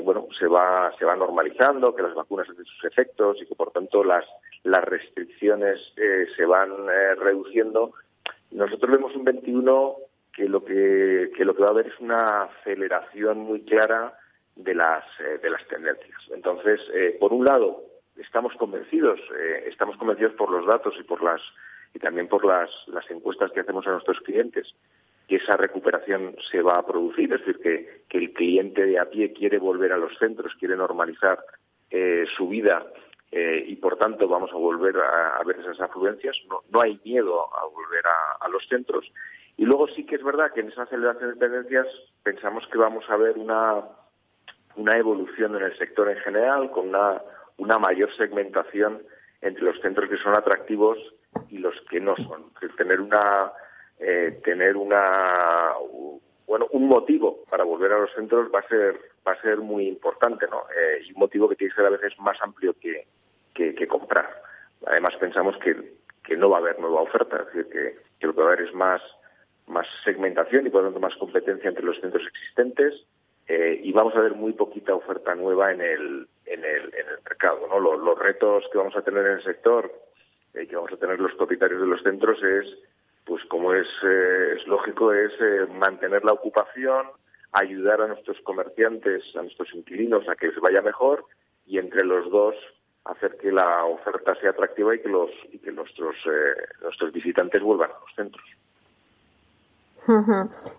[0.03, 3.71] bueno se va se va normalizando, que las vacunas hacen sus efectos y que por
[3.71, 4.25] tanto las
[4.63, 6.69] las restricciones se van
[7.17, 7.93] reduciendo.
[8.51, 9.95] Nosotros vemos un 21
[10.33, 14.13] que lo que, que lo que va a haber es una aceleración muy clara
[14.55, 16.21] de las, eh, de las tendencias.
[16.31, 17.83] Entonces, eh, por un lado,
[18.17, 21.41] estamos convencidos, eh, estamos convencidos por los datos y por las
[21.93, 24.75] y también por las, las encuestas que hacemos a nuestros clientes
[25.29, 29.09] que esa recuperación se va a producir, es decir, que, que el cliente de a
[29.09, 31.39] pie quiere volver a los centros, quiere normalizar
[32.35, 32.85] su vida
[33.31, 36.35] y por tanto vamos a volver a, ver esas afluencias.
[36.49, 39.09] No, no, hay miedo a volver a, a, los centros.
[39.57, 41.87] Y luego sí que es verdad que en esa aceleración de tendencias
[42.21, 43.85] pensamos que vamos a ver una,
[44.77, 47.21] una evolución en el sector en general, con una,
[47.57, 49.01] una mayor segmentación
[49.41, 50.97] entre los centros que son atractivos
[51.49, 52.51] y los que no son.
[52.77, 53.51] tener una
[53.99, 55.73] eh, tener una
[56.45, 59.87] bueno un motivo para volver a los centros va a ser va a ser muy
[59.87, 60.63] importante, ¿no?
[60.69, 63.07] Eh, un motivo que tiene que ser a veces más amplio que,
[63.53, 64.29] que, comprar.
[64.85, 68.53] Además pensamos que, que no va a haber nueva oferta, que lo que va a
[68.53, 69.01] haber es más
[69.67, 73.05] más segmentación y por lo tanto más competencia entre los centros existentes
[73.47, 77.23] eh, y vamos a ver muy poquita oferta nueva en el, en el, en el
[77.23, 77.67] mercado.
[77.67, 77.79] ¿no?
[77.79, 79.91] Los, retos que vamos a tener en el sector,
[80.53, 82.65] eh, que vamos a tener los propietarios de los centros es,
[83.23, 85.31] pues como es, eh, es lógico, es
[85.69, 87.07] mantener la ocupación,
[87.51, 91.25] ayudar a nuestros comerciantes, a nuestros inquilinos a que les vaya mejor
[91.67, 92.55] y entre los dos
[93.05, 96.15] hacer que la oferta sea atractiva y que los y que nuestros
[96.81, 98.43] nuestros visitantes vuelvan a los centros.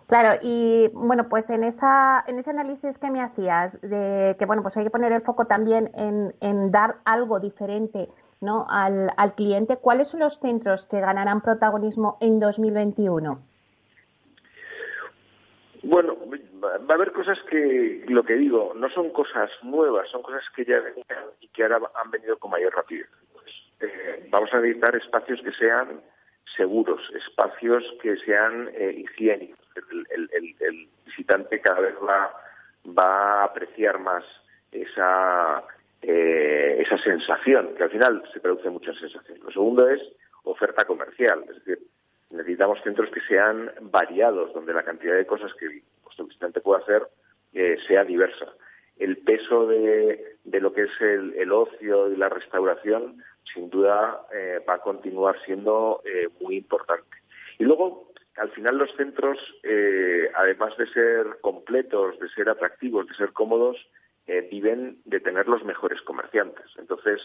[0.07, 4.62] Claro, y bueno, pues en esa en ese análisis que me hacías de que bueno,
[4.62, 8.09] pues hay que poner el foco también en, en dar algo diferente,
[8.41, 8.67] ¿no?
[8.69, 9.79] Al, al cliente.
[9.79, 13.41] ¿Cuáles son los centros que ganarán protagonismo en 2021?
[15.83, 16.17] Bueno,
[16.62, 20.65] va a haber cosas que, lo que digo, no son cosas nuevas, son cosas que
[20.65, 23.09] ya venían y que ahora han venido con mayor rapidez.
[23.81, 26.01] Eh, vamos a necesitar espacios que sean
[26.55, 29.59] seguros, espacios que sean eh, higiénicos.
[29.77, 32.33] El, visitante cada vez va,
[32.87, 34.25] va a apreciar más
[34.73, 35.63] esa,
[36.03, 39.39] eh, esa sensación, que al final se produce mucha sensación.
[39.43, 40.01] Lo segundo es
[40.45, 41.79] oferta comercial, es decir,
[42.31, 47.09] necesitamos centros que sean variados, donde la cantidad de cosas que vuestro visitante puede hacer
[47.55, 48.47] eh, sea diversa.
[48.99, 54.27] El peso de, de lo que es el, el, ocio y la restauración, sin duda,
[54.33, 57.17] eh, va a continuar siendo eh, muy importante.
[57.59, 63.15] Y luego, al final, los centros, eh, además de ser completos, de ser atractivos, de
[63.15, 63.77] ser cómodos,
[64.51, 66.67] viven de tener los mejores comerciantes.
[66.79, 67.21] Entonces,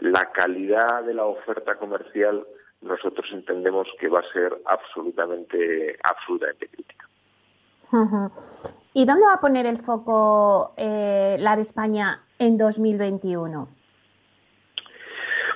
[0.00, 2.44] la calidad de la oferta comercial
[2.80, 7.08] nosotros entendemos que va a ser absolutamente, absolutamente crítica.
[8.94, 13.77] ¿Y dónde va a poner el foco la de España en 2021?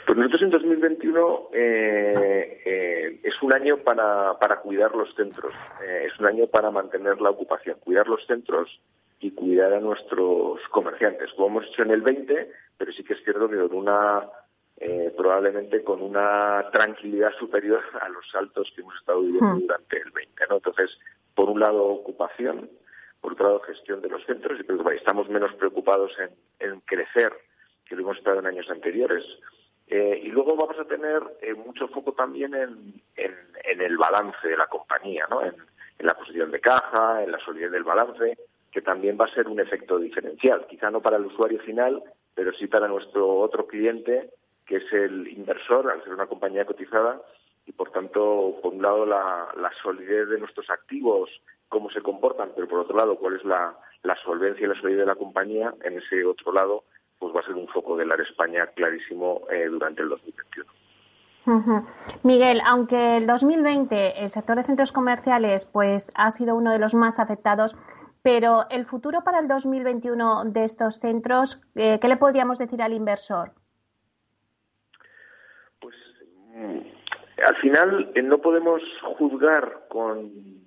[0.07, 5.53] Pues nosotros en 2021 eh, eh, es un año para, para cuidar los centros,
[5.85, 8.81] eh, es un año para mantener la ocupación, cuidar los centros
[9.21, 13.23] y cuidar a nuestros comerciantes, como hemos hecho en el 20, pero sí que es
[13.23, 14.29] cierto que con una
[14.85, 20.11] eh, probablemente con una tranquilidad superior a los saltos que hemos estado viviendo durante el
[20.11, 20.45] 20.
[20.51, 20.57] ¿no?
[20.57, 20.99] Entonces,
[21.37, 22.69] por un lado, ocupación,
[23.21, 26.31] por otro lado, gestión de los centros, y estamos menos preocupados en,
[26.69, 27.33] en crecer
[27.87, 29.25] que lo hemos estado en años anteriores.
[29.95, 34.67] Eh, y luego vamos a tener eh, mucho foco también en, el balance de la
[34.67, 35.45] compañía, ¿no?
[35.45, 35.55] En,
[35.99, 38.39] la posición de caja, en la solidez del balance,
[38.73, 40.67] que también va a ser un efecto diferencial.
[40.67, 42.03] Quizá no para el usuario final,
[42.35, 44.31] pero sí para nuestro otro cliente
[44.65, 47.21] que es el inversor, al ser una compañía cotizada,
[47.67, 51.29] y por tanto, por un lado, la, solidez de nuestros activos,
[51.69, 53.77] cómo se comportan, pero por otro lado, cuál es la,
[54.25, 56.85] solvencia y la solidez de la compañía, en ese otro lado,
[57.33, 60.73] va a ser un foco de la España clarísimo eh, durante el 2021.
[61.45, 61.87] Uh -huh.
[62.23, 66.95] Miguel, aunque el 2020 el sector de centros comerciales pues ha sido uno de los
[66.95, 67.77] más afectados,
[68.23, 72.93] pero el futuro para el 2021 de estos centros, eh, ¿qué le podríamos decir al
[72.93, 73.51] inversor?
[75.81, 75.97] Pues
[77.45, 78.81] al final eh, no podemos
[79.19, 80.62] juzgar con,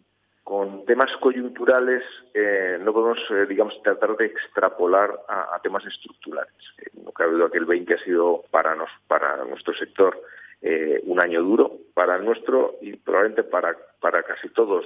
[0.46, 6.54] con temas coyunturales, eh, no podemos, eh, digamos, tratar de extrapolar a, temas estructurales.
[6.78, 10.22] Eh, no cabe duda que el 20 ha sido para, nos, para nuestro sector
[10.62, 14.86] eh, un año duro, para nuestro y probablemente para, para casi todos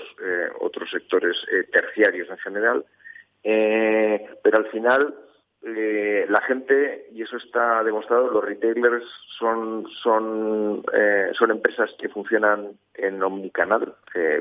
[0.62, 1.36] otros sectores
[1.74, 2.86] terciarios en general.
[3.44, 5.14] pero al final
[5.64, 9.06] eh, la gente, y eso está demostrado, los retailers
[9.38, 13.96] son, son, eh, son empresas que funcionan en omnicanal,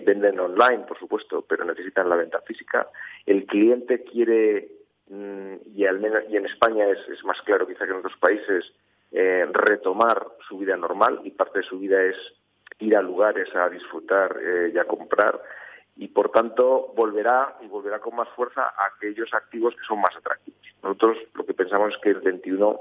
[0.04, 2.88] venden online, por supuesto, pero necesitan la venta física.
[3.26, 4.68] El cliente quiere,
[5.08, 8.16] mm, y al menos y en España es, es, más claro quizá que en otros
[8.18, 8.72] países,
[9.10, 12.16] eh, retomar su vida normal y parte de su vida es
[12.78, 15.40] ir a lugares a disfrutar eh, y a comprar
[15.96, 20.14] y por tanto volverá y volverá con más fuerza a aquellos activos que son más
[20.14, 20.57] atractivos.
[20.82, 22.80] Nosotros lo que pensamos es que el 21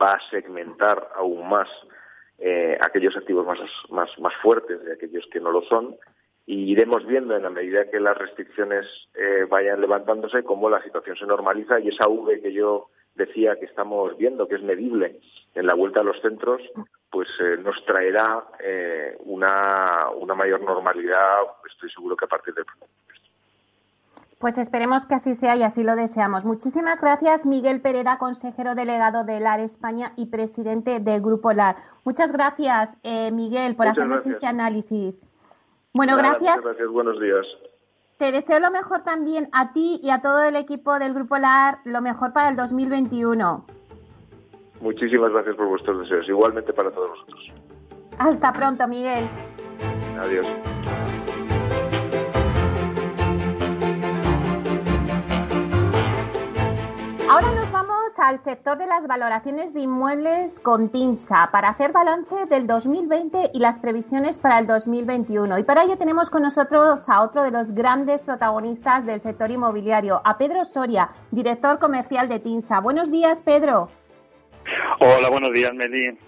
[0.00, 1.68] va a segmentar aún más
[2.38, 3.58] eh, aquellos activos más,
[3.90, 5.96] más, más fuertes de aquellos que no lo son
[6.46, 11.16] y iremos viendo en la medida que las restricciones eh, vayan levantándose cómo la situación
[11.16, 15.20] se normaliza y esa V que yo decía que estamos viendo, que es medible
[15.54, 16.62] en la vuelta a los centros,
[17.10, 21.38] pues eh, nos traerá eh, una, una mayor normalidad,
[21.70, 22.64] estoy seguro que a partir del
[24.40, 26.46] pues esperemos que así sea y así lo deseamos.
[26.46, 31.76] Muchísimas gracias, Miguel Pereda, consejero delegado de LAR España y presidente del Grupo LAR.
[32.04, 34.36] Muchas gracias, eh, Miguel, por Muchas hacernos gracias.
[34.36, 35.26] este análisis.
[35.92, 36.64] Bueno, Nada, gracias.
[36.64, 37.46] Gracias, buenos días.
[38.16, 41.80] Te deseo lo mejor también a ti y a todo el equipo del Grupo LAR,
[41.84, 43.66] lo mejor para el 2021.
[44.80, 47.52] Muchísimas gracias por vuestros deseos, igualmente para todos nosotros.
[48.16, 49.28] Hasta pronto, Miguel.
[50.18, 50.46] Adiós.
[57.32, 62.46] Ahora nos vamos al sector de las valoraciones de inmuebles con TINSA para hacer balance
[62.46, 65.56] del 2020 y las previsiones para el 2021.
[65.56, 70.20] Y para ello tenemos con nosotros a otro de los grandes protagonistas del sector inmobiliario,
[70.24, 72.80] a Pedro Soria, director comercial de TINSA.
[72.80, 73.90] Buenos días, Pedro.
[74.98, 76.18] Hola, buenos días, Meli.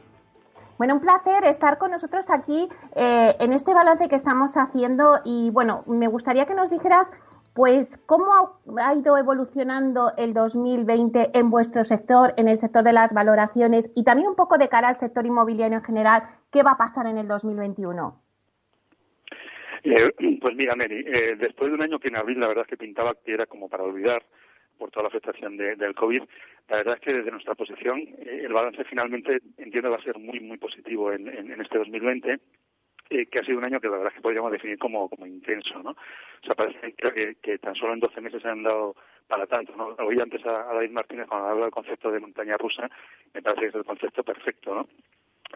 [0.79, 5.51] Bueno, un placer estar con nosotros aquí eh, en este balance que estamos haciendo y
[5.51, 7.13] bueno, me gustaría que nos dijeras
[7.55, 13.13] pues, ¿cómo ha ido evolucionando el 2020 en vuestro sector, en el sector de las
[13.13, 16.23] valoraciones y también un poco de cara al sector inmobiliario en general?
[16.51, 18.21] ¿Qué va a pasar en el 2021?
[19.85, 22.71] Eh, pues mira, Mary, eh, después de un año que en abril la verdad es
[22.71, 24.25] que pintaba que era como para olvidar
[24.79, 26.23] por toda la afectación del COVID,
[26.69, 30.19] la verdad es que desde nuestra posición eh, el balance finalmente entiendo va a ser
[30.19, 32.41] muy, muy positivo en, en, en este 2020
[33.13, 35.27] eh, que ha sido un año que la verdad es que podríamos definir como, como
[35.27, 35.91] intenso, ¿no?
[35.91, 38.97] O sea, parece que, que tan solo en 12 meses se han dado
[39.29, 39.95] para tanto, ¿no?
[40.05, 42.91] Oí antes a, David Martínez cuando hablaba del concepto de montaña rusa,
[43.35, 44.89] me parece que es el concepto perfecto, ¿no?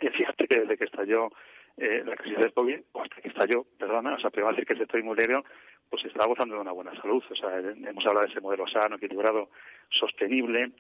[0.01, 1.31] Y fíjate que desde que estalló
[1.79, 4.75] eh, la crisis del COVID, o hasta que estalló, perdona, o sea, a decir que
[4.75, 5.45] el sector inmobiliario
[5.89, 7.23] pues está gozando de una buena salud.
[7.31, 9.49] O sea, hemos hablado de ese modelo sano, equilibrado,
[9.91, 10.73] sostenible,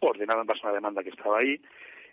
[0.00, 1.60] ordenado en base a una demanda que estaba ahí,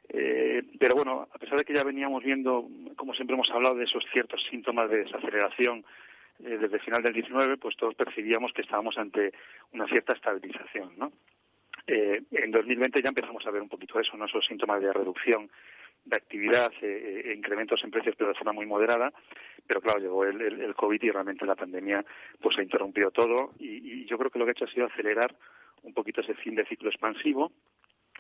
[0.10, 3.86] eh, pero bueno, a pesar de que ya veníamos viendo, como siempre hemos hablado, de
[3.86, 5.86] esos ciertos síntomas de desaceleración
[6.44, 9.34] eh, desde el final del 19, pues todos percibíamos que estábamos ante
[9.74, 11.12] una cierta estabilización, ¿no?
[11.88, 14.26] Eh, en 2020 ya empezamos a ver un poquito eso, ¿no?
[14.26, 15.50] Esos síntomas de reducción
[16.04, 19.12] de actividad, eh, e incrementos en precios, pero de forma muy moderada.
[19.66, 22.06] Pero claro, llegó el, el, COVID y realmente la pandemia
[22.42, 23.54] pues ha interrumpido todo.
[23.60, 25.36] Y, yo creo que lo que ha hecho ha sido acelerar
[25.84, 27.52] un poquito ese fin de ciclo expansivo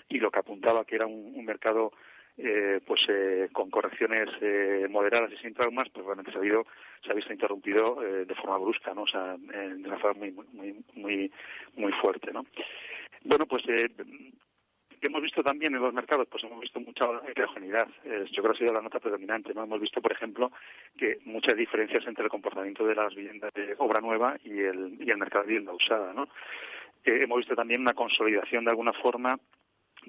[0.10, 1.92] y lo que apuntaba que era un, mercado
[2.38, 6.66] eh, pues eh, con correcciones eh, moderadas y sin traumas, pues realmente se ha, habido,
[7.04, 9.04] se ha visto interrumpido eh, de forma brusca, ¿no?
[9.04, 11.32] O sea, de una forma muy, muy, muy,
[11.76, 12.46] muy fuerte, ¿no?
[13.24, 13.90] Bueno, pues eh,
[15.02, 17.88] que hemos visto también en los mercados, pues hemos visto mucha heterogeneidad.
[18.32, 19.54] yo creo que ha sido la nota predominante.
[19.54, 19.64] ¿no?
[19.64, 20.52] Hemos visto, por ejemplo,
[20.98, 25.12] que muchas diferencias entre el comportamiento de las viviendas de obra nueva y el, y
[25.12, 26.14] el mercado de vivienda usada.
[26.14, 26.28] ¿no?
[27.04, 29.40] hemos visto también una consolidación de alguna forma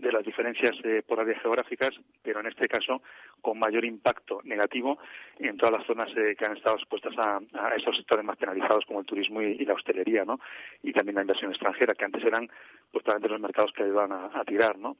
[0.00, 3.02] de las diferencias eh, por áreas geográficas, pero en este caso
[3.40, 4.98] con mayor impacto negativo
[5.38, 7.40] en todas las zonas eh, que han estado expuestas a,
[7.76, 10.40] esos sectores más penalizados como el turismo y, la hostelería, ¿no?
[10.82, 12.48] Y también la inversión extranjera, que antes eran
[12.90, 14.96] pues los mercados que ayudaban a, a tirar, ¿no?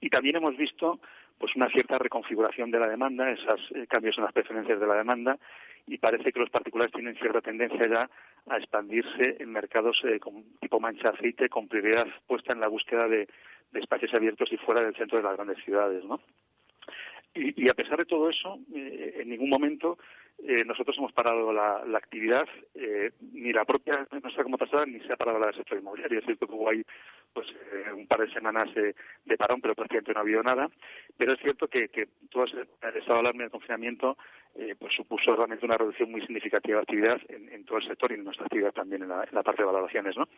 [0.00, 1.00] Y también hemos visto
[1.38, 4.94] pues una cierta reconfiguración de la demanda, esos eh, cambios en las preferencias de la
[4.94, 5.38] demanda,
[5.86, 8.10] y parece que los particulares tienen cierta tendencia ya
[8.48, 13.08] a expandirse en mercados eh, con tipo mancha aceite, con prioridad puesta en la búsqueda
[13.08, 13.28] de,
[13.74, 16.20] espacios abiertos y fuera del centro de las grandes ciudades, ¿no?
[17.34, 19.98] Y, y a pesar de todo eso, eh, en ningún momento
[20.44, 25.12] eh, nosotros hemos parado la, actividad, eh, ni la propia nuestra como pasada, ni se
[25.12, 26.20] ha parado la del sector inmobiliario.
[26.20, 26.82] Es cierto que hubo ahí
[27.32, 30.68] pues, eh, un par de semanas de parón, pero prácticamente no ha habido nada.
[31.16, 34.16] Pero es cierto que, que todo el estado de alarma y el confinamiento
[34.54, 38.10] eh, pues supuso realmente una reducción muy significativa de actividad en, en, todo el sector
[38.10, 40.16] y en nuestra actividad también en la, en la parte de valoraciones.
[40.16, 40.28] ¿no?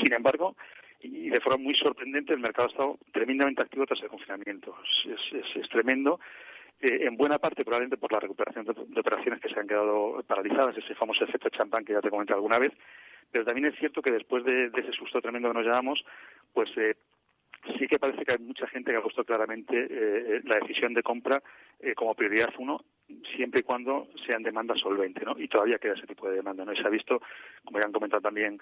[0.00, 0.56] Sin embargo,
[1.00, 4.76] y de forma muy sorprendente, el mercado ha estado tremendamente activo tras el confinamiento.
[5.04, 6.18] Es, es, es tremendo.
[6.80, 10.76] Eh, en buena parte probablemente por la recuperación de, operaciones que se han quedado paralizadas,
[10.76, 12.72] ese famoso efecto champán que ya te comenté alguna vez,
[13.30, 16.04] pero también es cierto que después de, ese susto tremendo que nos llevamos,
[16.52, 16.96] pues eh,
[17.78, 21.02] sí que parece que hay mucha gente que ha puesto claramente eh, la decisión de
[21.02, 21.42] compra
[21.94, 22.84] como prioridad uno,
[23.36, 25.38] siempre y cuando sean demanda solvente, ¿no?
[25.38, 26.72] Y todavía queda ese tipo de demanda, ¿no?
[26.72, 27.20] Y se ha visto,
[27.64, 28.58] como ya han comentado también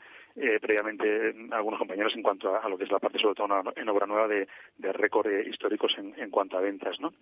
[0.61, 4.07] previamente algunos compañeros, en cuanto a, lo que es la parte, sobre todo en obra
[4.07, 4.49] nueva, de,
[4.79, 7.13] de récord históricos en, en cuanto a ventas, ¿no?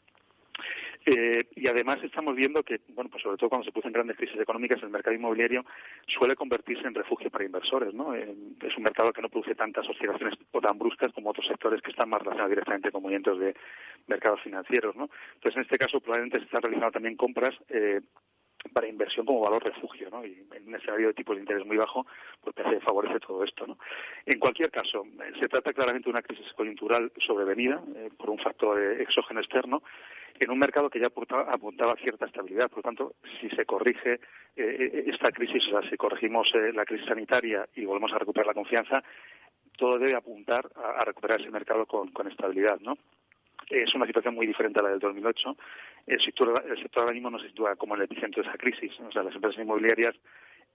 [1.05, 4.38] Eh, y además estamos viendo que, bueno, pues sobre todo cuando se producen grandes crisis
[4.40, 5.64] económicas, el mercado inmobiliario
[6.07, 8.14] suele convertirse en refugio para inversores, ¿no?
[8.14, 11.82] Eh, es un mercado que no produce tantas oscilaciones o tan bruscas como otros sectores
[11.82, 13.55] que están más relacionados directamente con movimientos de
[14.07, 15.09] mercados financieros, ¿no?
[15.34, 18.00] Entonces, en este caso, probablemente se están realizando también compras eh,
[18.72, 20.24] para inversión como valor refugio, ¿no?
[20.24, 22.06] Y en un escenario de tipo de interés muy bajo,
[22.40, 23.78] pues favorece todo esto, ¿no?
[24.26, 25.04] En cualquier caso,
[25.38, 27.82] se trata claramente de una crisis coyuntural sobrevenida
[28.16, 29.82] por un factor exógeno externo
[30.38, 32.68] en un mercado que ya apuntaba, a cierta estabilidad.
[32.68, 34.20] Por lo tanto, si se corrige eh,
[34.56, 38.46] eh, esta crisis, o sea, si corregimos eh, la crisis sanitaria y volvemos a recuperar
[38.46, 39.02] la confianza,
[39.76, 42.96] todo debe apuntar a, recuperar ese mercado con, estabilidad, ¿no?
[43.72, 45.56] Es una situación muy diferente a la del 2008.
[46.06, 48.92] El sector, el sector ahora mismo no se sitúa como el epicentro de esa crisis.
[49.00, 50.14] O sea, las empresas inmobiliarias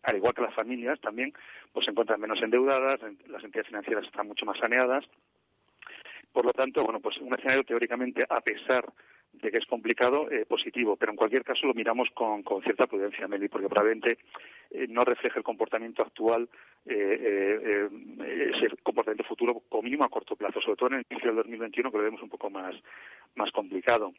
[0.04, 1.34] al igual que las familias también,
[1.74, 5.06] pues se encuentran menos endeudadas, las entidades financieras están mucho más saneadas.
[6.32, 8.86] Por lo tanto, bueno, pues un escenario teóricamente, a pesar
[9.42, 10.96] de que es complicado, eh, positivo.
[10.96, 14.18] Pero en cualquier caso lo miramos con, con cierta prudencia, Meli, porque probablemente
[14.72, 16.50] eh, no refleja el comportamiento actual,
[16.86, 17.90] eh,
[18.54, 21.92] ese comportamiento futuro, como mínimo a corto plazo, sobre todo en el inicio del 2021,
[21.92, 22.76] que lo vemos un poco más,
[23.36, 24.14] más complicado.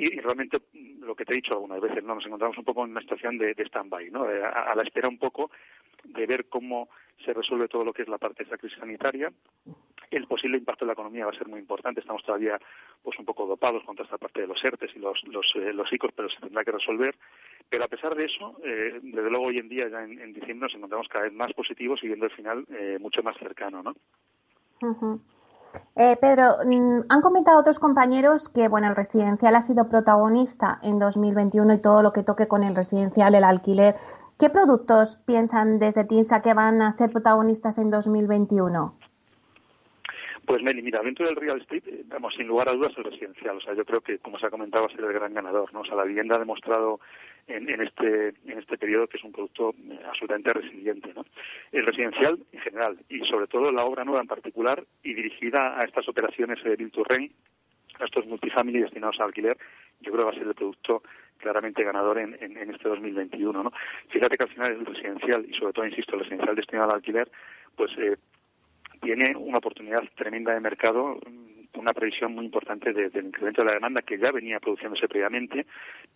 [0.00, 0.62] Y, realmente,
[1.00, 2.14] lo que te he dicho algunas veces, ¿no?
[2.14, 4.24] nos encontramos un poco en una situación de, de stand-by, ¿no?
[4.24, 5.50] a, la espera un poco
[6.04, 6.88] de ver cómo
[7.22, 9.30] se resuelve todo lo que es la parte de esa crisis sanitaria.
[10.10, 12.00] El posible impacto en la economía va a ser muy importante.
[12.00, 12.58] Estamos todavía
[13.02, 16.12] pues un poco dopados contra esta parte de los ERTES y los, los, eh, ICOs,
[16.16, 17.14] pero se tendrá que resolver.
[17.68, 20.74] Pero a pesar de eso, eh, desde luego hoy en día, ya en, diciembre, nos
[20.74, 23.94] encontramos cada vez más positivos y viendo el final eh, mucho más cercano, ¿no?
[25.94, 31.74] Pedro, mm, han comentado otros compañeros que bueno, el residencial ha sido protagonista en 2021
[31.74, 33.96] y todo lo que toque con el residencial, el alquiler,
[34.40, 38.94] ¿Qué productos piensan desde TINSA que van a ser protagonistas en 2021?
[40.44, 43.56] Pues Meli, mira, dentro del real estate, eh, vamos, sin lugar a dudas el residencial.
[43.56, 45.72] O sea, yo creo que, como se ha comentado, va a ser el gran ganador,
[45.72, 45.80] ¿no?
[45.80, 47.00] O sea, la vivienda ha demostrado
[47.46, 51.24] en, este en este periodo que es un producto eh, absolutamente resiliente, ¿no?
[51.72, 55.84] El residencial en general y sobre todo la obra nueva en particular y dirigida a
[55.84, 57.32] estas operaciones de Build to Rent,
[57.98, 59.58] a estos multifamily destinados a alquiler,
[60.00, 61.02] yo creo que va a ser el producto
[61.38, 63.62] claramente ganador en, en, este 2021.
[63.62, 63.72] ¿no?
[64.08, 67.30] Fíjate que al final el residencial, y sobre todo, insisto, el residencial destinado al alquiler,
[67.76, 68.16] pues eh,
[69.00, 71.18] tiene una oportunidad tremenda de mercado
[71.74, 75.66] una previsión muy importante del incremento de la demanda que ya venía produciéndose previamente,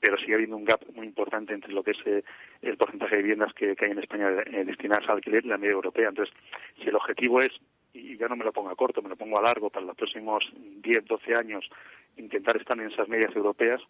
[0.01, 2.25] pero sigue habiendo un gap muy importante entre lo que es eh,
[2.63, 5.73] el porcentaje de viviendas que, hay en España eh, destinadas al alquiler y la media
[5.73, 6.09] europea.
[6.09, 6.35] Entonces,
[6.83, 7.53] si el objetivo es,
[7.93, 9.97] y ya no me lo pongo a corto, me lo pongo a largo para los
[9.97, 11.71] próximos 10, 12 años,
[12.17, 13.81] intentar estar en esas medias europeas,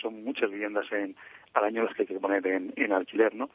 [0.00, 1.14] son muchas viviendas en,
[1.54, 3.50] al año las que hay que poner en, alquiler, ¿no?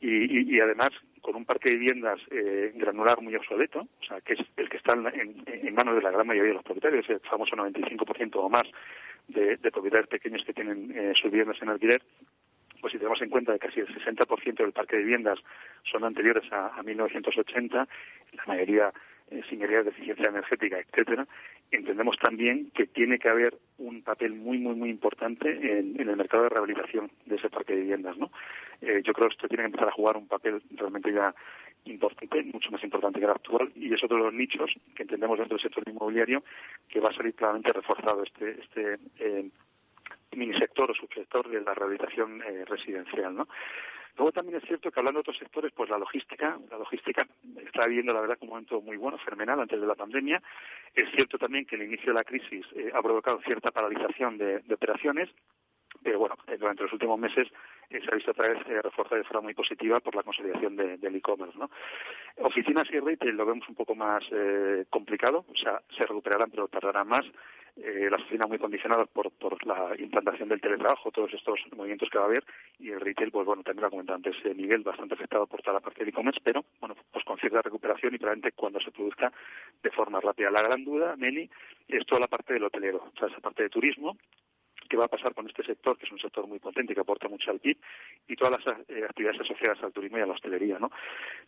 [0.00, 0.90] Y, además
[1.20, 4.78] con un parque de viviendas eh, granular muy obsoleto, o sea, que es el que
[4.78, 8.66] está en, manos de la gran mayoría de los propietarios, el famoso 95% o más
[9.28, 12.02] de, propietarios pequeños que tienen eh, sus viviendas en alquiler,
[12.80, 15.38] pues si tenemos en cuenta que casi el 60% del parque de viviendas
[15.84, 17.86] son anteriores a, a 1980,
[18.32, 18.90] la mayoría
[19.30, 21.24] eh, señorías de eficiencia energética, etcétera,
[21.70, 25.48] entendemos también que tiene que haber un papel muy, muy, muy importante
[25.78, 28.30] en, el mercado de rehabilitación de ese parque de viviendas, ¿no?
[28.80, 31.34] Eh, yo creo que esto tiene que empezar a jugar un papel realmente ya
[31.84, 35.38] importante, mucho más importante que el actual, y es otro de los nichos que entendemos
[35.38, 36.42] dentro del sector inmobiliario
[36.88, 39.48] que va a salir claramente reforzado este, este eh,
[40.36, 43.48] minisector o subsector de la rehabilitación eh, residencial, ¿no?
[44.20, 47.26] Luego también es cierto que hablando de otros sectores, pues la logística, la logística
[47.64, 50.42] está viviendo la verdad un momento muy bueno, fenomenal antes de la pandemia.
[50.94, 54.62] Es cierto también que el inicio de la crisis eh, ha provocado cierta paralización de,
[54.74, 55.30] operaciones,
[56.02, 57.48] pero bueno, eh, durante los últimos meses
[57.88, 61.16] eh, se ha visto otra vez reforzada de forma muy positiva por la consolidación del
[61.16, 61.58] e-commerce.
[61.58, 61.70] ¿no?
[62.44, 64.22] Oficinas y retail lo vemos un poco más
[64.90, 67.24] complicado, o sea, se recuperarán pero tardarán más
[67.76, 72.18] eh, las oficinas muy condicionadas por, por la implantación del teletrabajo, todos estos movimientos que
[72.18, 72.44] va a haber,
[72.78, 75.62] y el retail, pues bueno, también lo ha comentado antes, eh, Miguel, bastante afectado por
[75.62, 78.90] toda la parte de e-commerce, pero bueno, pues con cierta recuperación y probablemente cuando se
[78.90, 79.32] produzca
[79.82, 80.50] de forma rápida.
[80.50, 81.50] La gran duda, Meli,
[81.88, 84.16] es toda la parte del hotelero, o sea, esa parte de turismo,
[84.90, 87.28] qué va a pasar con este sector, que es un sector muy potente que aporta
[87.28, 87.78] mucho al PIB,
[88.28, 90.78] y todas las eh, actividades asociadas al turismo y a la hostelería.
[90.78, 90.90] ¿no?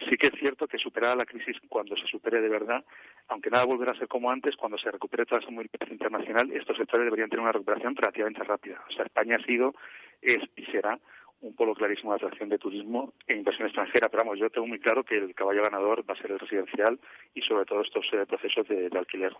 [0.08, 2.84] Sí que es cierto que superada la crisis, cuando se supere de verdad,
[3.28, 6.76] aunque nada volverá a ser como antes, cuando se recupere toda esa movilidad internacional, estos
[6.76, 8.80] sectores deberían tener una recuperación relativamente rápida.
[8.88, 9.74] O sea, España ha sido,
[10.22, 10.98] es y será
[11.40, 14.08] un polo clarísimo de atracción de turismo e inversión extranjera.
[14.08, 17.00] Pero vamos, yo tengo muy claro que el caballo ganador va a ser el residencial
[17.34, 19.34] y sobre todo estos eh, procesos de alquiler.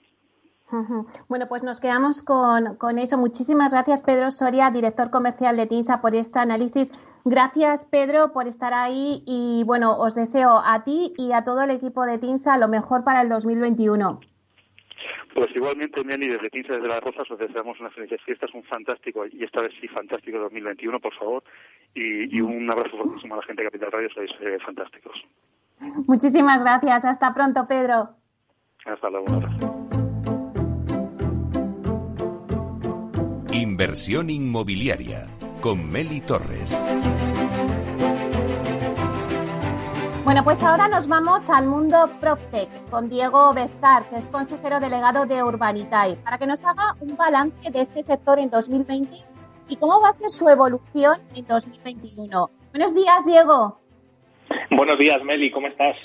[1.28, 3.18] Bueno, pues nos quedamos con, con, eso.
[3.18, 6.90] Muchísimas gracias, Pedro Soria, director comercial de TINSA, por este análisis.
[7.24, 11.70] Gracias, Pedro, por estar ahí y, bueno, os deseo a ti y a todo el
[11.70, 14.20] equipo de TINSA lo mejor para el 2021.
[15.34, 19.24] Pues igualmente, Meli, desde TINSA, desde Las Rosas, os deseamos unas felices fiestas, un fantástico,
[19.26, 21.42] y esta vez sí fantástico 2021, por favor,
[21.94, 25.22] y, un abrazo fortísimo a la gente de Capital Radio, sois eh, fantásticos.
[26.06, 27.04] Muchísimas gracias.
[27.04, 28.10] Hasta pronto, Pedro.
[28.84, 30.01] Hasta luego, un abrazo.
[33.54, 35.28] Inversión inmobiliaria
[35.60, 36.72] con Meli Torres.
[40.24, 45.26] Bueno, pues ahora nos vamos al mundo PropTech con Diego Bestar, que es consejero delegado
[45.26, 49.18] de Urbanitae, para que nos haga un balance de este sector en 2020
[49.68, 52.50] y cómo va a ser su evolución en 2021.
[52.70, 53.78] Buenos días, Diego.
[54.70, 55.96] Buenos días, Meli, ¿cómo estás?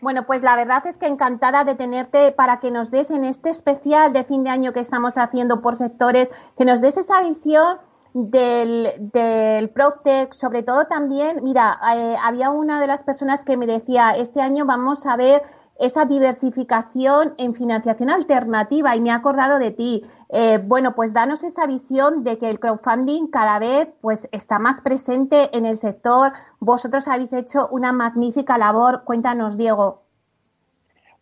[0.00, 3.50] Bueno, pues la verdad es que encantada de tenerte para que nos des en este
[3.50, 7.78] especial de fin de año que estamos haciendo por sectores, que nos des esa visión
[8.12, 13.66] del, del PropTech, sobre todo también, mira, eh, había una de las personas que me
[13.66, 15.42] decía, este año vamos a ver
[15.78, 20.04] esa diversificación en financiación alternativa y me ha acordado de ti.
[20.30, 24.80] Eh, bueno, pues danos esa visión de que el crowdfunding cada vez pues está más
[24.80, 26.32] presente en el sector.
[26.58, 29.02] Vosotros habéis hecho una magnífica labor.
[29.04, 30.02] Cuéntanos, Diego.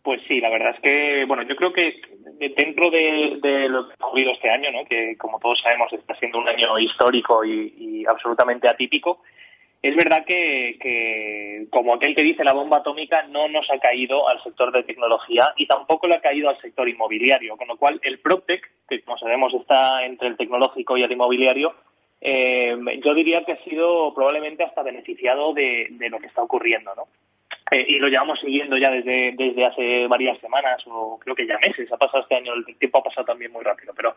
[0.05, 1.99] Pues sí, la verdad es que, bueno, yo creo que
[2.55, 3.39] dentro de,
[3.69, 4.85] lo que ha ocurrido este año, ¿no?
[4.85, 9.21] que como todos sabemos está siendo un año histórico y, absolutamente atípico,
[9.85, 14.41] es verdad que, como aquel que dice la bomba atómica, no nos ha caído al
[14.41, 18.17] sector de tecnología y tampoco le ha caído al sector inmobiliario, con lo cual el
[18.17, 21.75] PropTech, que como sabemos está entre el tecnológico y el inmobiliario,
[22.19, 26.95] eh, yo diría que ha sido probablemente hasta beneficiado de, de lo que está ocurriendo,
[26.95, 27.03] ¿no?
[27.71, 31.57] Eh, y lo llevamos siguiendo ya desde, desde hace varias semanas o creo que ya
[31.57, 31.91] meses.
[31.91, 34.15] Ha pasado este año, el tiempo ha pasado también muy rápido, pero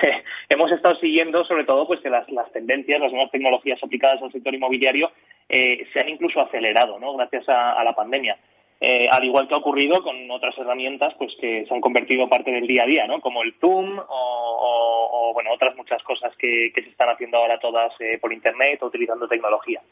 [0.48, 4.32] hemos estado siguiendo sobre todo pues que las, las tendencias, las nuevas tecnologías aplicadas al
[4.32, 5.10] sector inmobiliario
[5.48, 7.14] eh, se han incluso acelerado, ¿no?
[7.16, 8.38] Gracias a, la pandemia.
[8.80, 12.50] Eh, al igual que ha ocurrido con otras herramientas pues que se han convertido parte
[12.50, 13.20] del día a día, ¿no?
[13.20, 17.92] Como el Zoom o, bueno otras muchas cosas que, que, se están haciendo ahora todas
[18.20, 19.82] por internet o utilizando tecnología.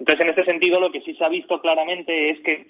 [0.00, 2.66] Entonces, en este sentido, lo que sí se ha visto claramente es que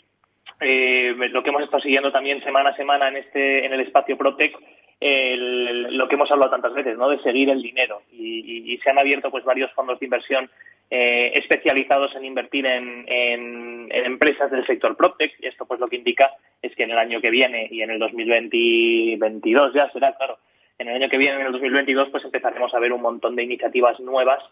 [0.60, 4.18] eh, lo que hemos estado siguiendo también semana a semana en este en el espacio
[4.18, 4.58] Protec,
[5.00, 7.08] lo que hemos hablado tantas veces, ¿no?
[7.08, 10.50] De seguir el dinero y, se han abierto pues varios fondos de inversión
[10.90, 13.06] eh, especializados en invertir en,
[13.90, 17.20] empresas del sector Protec y esto pues lo que indica es que en el año
[17.20, 20.38] que viene y en el 2022 ya será claro
[20.78, 23.42] en el año que viene en el 2022 pues empezaremos a ver un montón de
[23.42, 24.42] iniciativas nuevas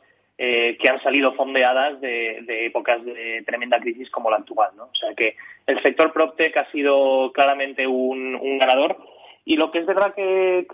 [0.41, 4.71] eh, que han salido fondeadas de, épocas de tremenda crisis como la actual.
[4.77, 4.85] ¿no?
[4.85, 5.35] O sea que
[5.67, 8.97] el sector PropTech ha sido claramente un, ganador.
[9.45, 10.69] Y lo que es verdad que,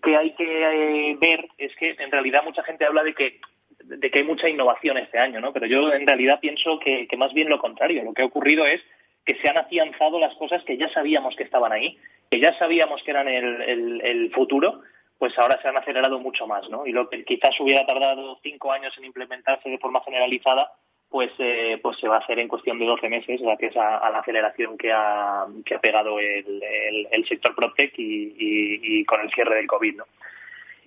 [0.00, 3.40] que, hay que eh, ver es que en realidad mucha gente habla de que
[3.82, 5.52] de que hay mucha innovación este año, ¿no?
[5.52, 8.04] Pero yo en realidad pienso que, más bien lo contrario.
[8.04, 8.80] Lo que ha ocurrido es
[9.24, 11.98] que se han afianzado las cosas que ya sabíamos que estaban ahí,
[12.30, 14.82] que ya sabíamos que eran el futuro,
[15.18, 16.86] pues ahora se han acelerado mucho más, ¿no?
[16.86, 20.72] Y lo que quizás hubiera tardado cinco años en implementarse de forma generalizada,
[21.10, 24.18] pues, eh, pues se va a hacer en cuestión de 12 meses gracias a, la
[24.18, 29.96] aceleración que ha, que ha pegado el, sector PropTech y, con el cierre del COVID,
[29.96, 30.04] ¿no?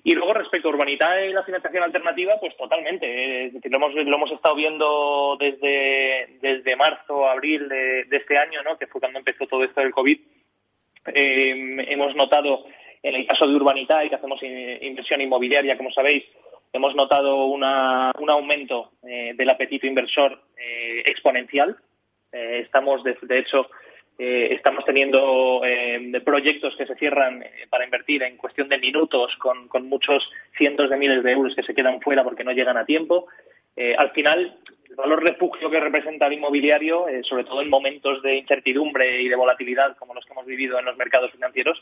[0.03, 3.45] Y luego respecto a Urbanitae y la financiación alternativa, pues totalmente.
[3.45, 8.79] Eh, lo, hemos, lo hemos estado viendo desde, desde marzo, abril de, este año, ¿no?
[8.79, 10.19] que fue cuando empezó todo esto del COVID.
[11.13, 12.65] Eh, hemos notado
[13.03, 16.23] en el caso de Urbanitae, que hacemos inversión inmobiliaria, como sabéis,
[16.73, 21.77] hemos notado un aumento eh, del apetito inversor eh, exponencial.
[22.31, 23.69] Eh, estamos, de, hecho,
[24.17, 25.61] estamos teniendo
[26.23, 31.23] proyectos que se cierran para invertir en cuestión de minutos con, muchos cientos de miles
[31.23, 33.27] de euros que se quedan fuera porque no llegan a tiempo.
[33.97, 39.21] al final, el valor refugio que representa el inmobiliario, sobre todo en momentos de incertidumbre
[39.21, 41.81] y de volatilidad como los que hemos vivido en los mercados financieros,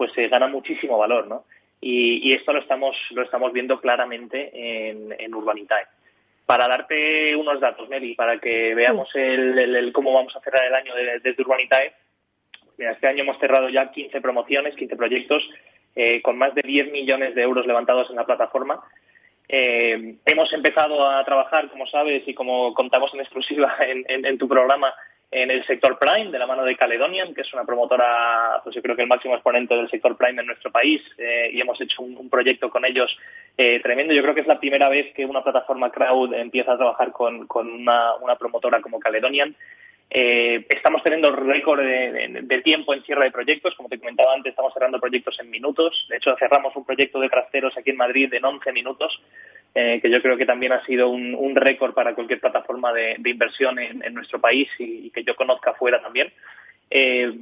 [0.00, 1.44] pues se gana muchísimo valor, ¿no?
[1.78, 4.48] Y, esto lo estamos, lo estamos viendo claramente
[4.88, 5.84] en, en Urbanitae.
[6.46, 10.94] Para darte unos datos, Meli, para que veamos el, cómo vamos a cerrar el año
[10.94, 11.92] desde Urbanitae,
[12.78, 15.46] mira, este año hemos cerrado ya 15 promociones, 15 proyectos,
[15.94, 18.82] eh, con más de 10 millones de euros levantados en la plataforma.
[19.50, 24.94] Eh, hemos empezado a trabajar, como sabes, y como contamos en exclusiva en tu programa,
[25.32, 28.82] en el sector Prime, de la mano de Caledonian, que es una promotora, pues yo
[28.82, 32.02] creo que el máximo exponente del sector Prime en nuestro país, eh, y hemos hecho
[32.02, 33.16] un, proyecto con ellos
[33.56, 34.12] eh, tremendo.
[34.12, 37.46] Yo creo que es la primera vez que una plataforma crowd empieza a trabajar con,
[37.54, 39.54] una, promotora como Caledonian.
[40.12, 43.76] Eh, estamos teniendo récord de, tiempo en cierre de proyectos.
[43.76, 46.06] Como te comentaba antes, estamos cerrando proyectos en minutos.
[46.08, 49.20] De hecho, cerramos un proyecto de trasteros aquí en Madrid en 11 minutos.
[49.72, 53.78] Eh, que yo creo que también ha sido un, récord para cualquier plataforma de, inversión
[53.78, 56.32] en, nuestro país y, que yo conozca fuera también.
[56.90, 57.32] Eh,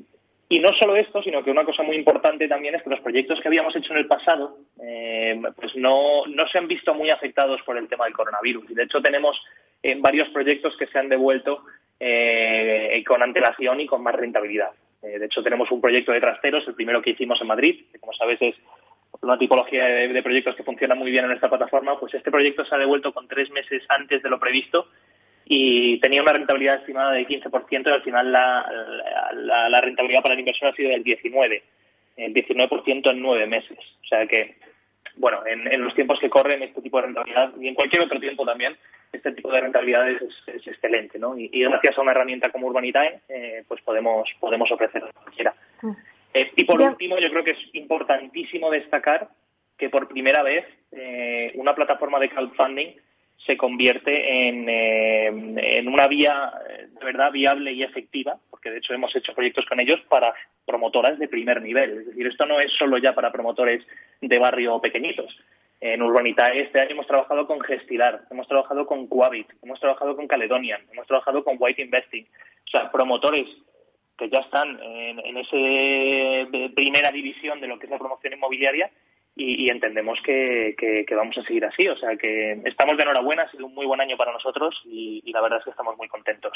[0.50, 3.40] y no solo esto, sino que una cosa muy importante también es que los proyectos
[3.40, 7.62] que habíamos hecho en el pasado eh, pues no, no se han visto muy afectados
[7.62, 8.70] por el tema del coronavirus.
[8.70, 9.40] Y de hecho tenemos
[9.98, 11.62] varios proyectos que se han devuelto
[13.06, 14.70] con antelación y con más rentabilidad.
[15.02, 18.12] de hecho tenemos un proyecto de trasteros, el primero que hicimos en Madrid, que como
[18.12, 18.54] sabes es
[19.22, 22.74] una tipología de, proyectos que funciona muy bien en esta plataforma, pues este proyecto se
[22.74, 24.88] ha devuelto con tres meses antes de lo previsto
[25.44, 30.68] y tenía una rentabilidad estimada de 15% y al final la, rentabilidad para el inversor
[30.68, 31.62] ha sido del 19%,
[32.16, 33.78] el 19% en nueve meses.
[34.02, 34.56] O sea que,
[35.16, 38.44] bueno, en, los tiempos que corren este tipo de rentabilidad y en cualquier otro tiempo
[38.44, 38.76] también,
[39.12, 40.22] este tipo de rentabilidad es,
[40.66, 41.36] excelente, ¿no?
[41.38, 45.54] Y, gracias a una herramienta como Urbanitae, eh, pues podemos, podemos ofrecer a cualquiera.
[45.82, 45.92] Mm.
[46.34, 49.28] Eh, y por último, yo creo que es importantísimo destacar
[49.76, 52.88] que por primera vez eh, una plataforma de crowdfunding
[53.46, 56.52] se convierte en, eh, en, una vía
[56.98, 60.34] de verdad viable y efectiva, porque de hecho hemos hecho proyectos con ellos para
[60.66, 61.98] promotoras de primer nivel.
[61.98, 63.86] Es decir, esto no es solo ya para promotores
[64.20, 65.36] de barrio pequeñitos.
[65.80, 70.26] En Urbanitae este año hemos trabajado con Gestilar, hemos trabajado con Coavit, hemos trabajado con
[70.26, 72.26] Caledonian, hemos trabajado con White Investing.
[72.66, 73.46] O sea, promotores
[74.18, 78.90] que ya están en, esa primera división de lo que es la promoción inmobiliaria
[79.38, 81.88] y, entendemos que, vamos a seguir así.
[81.88, 85.30] O sea que estamos de enhorabuena, ha sido un muy buen año para nosotros y,
[85.32, 86.52] la verdad es que estamos muy contentos.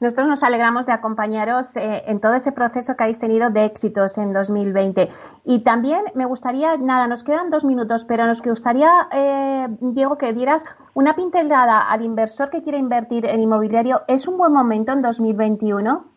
[0.00, 4.16] Nosotros nos alegramos de acompañaros eh, en todo ese proceso que habéis tenido de éxitos
[4.16, 5.08] en 2020.
[5.44, 10.32] Y también me gustaría, nada, nos quedan dos minutos, pero nos gustaría, eh, Diego, que
[10.32, 10.64] dieras
[10.94, 14.02] una pincelada al inversor que quiere invertir en inmobiliario.
[14.06, 16.13] ¿Es un buen momento en 2021?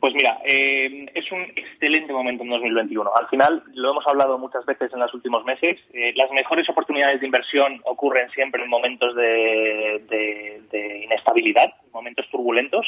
[0.00, 3.10] Pues mira, eh, es un excelente momento en 2021.
[3.16, 7.18] Al final, lo hemos hablado muchas veces en los últimos meses, eh, las mejores oportunidades
[7.20, 10.60] de inversión ocurren siempre en momentos de,
[11.04, 12.86] inestabilidad, momentos turbulentos.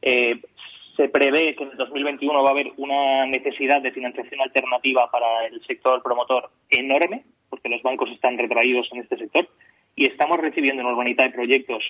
[0.00, 0.40] Eh,
[0.96, 5.60] se prevé que en 2021 va a haber una necesidad de financiación alternativa para el
[5.64, 9.48] sector promotor enorme, porque los bancos están retraídos en este sector,
[9.96, 11.82] y estamos recibiendo en Urbanita de proyectos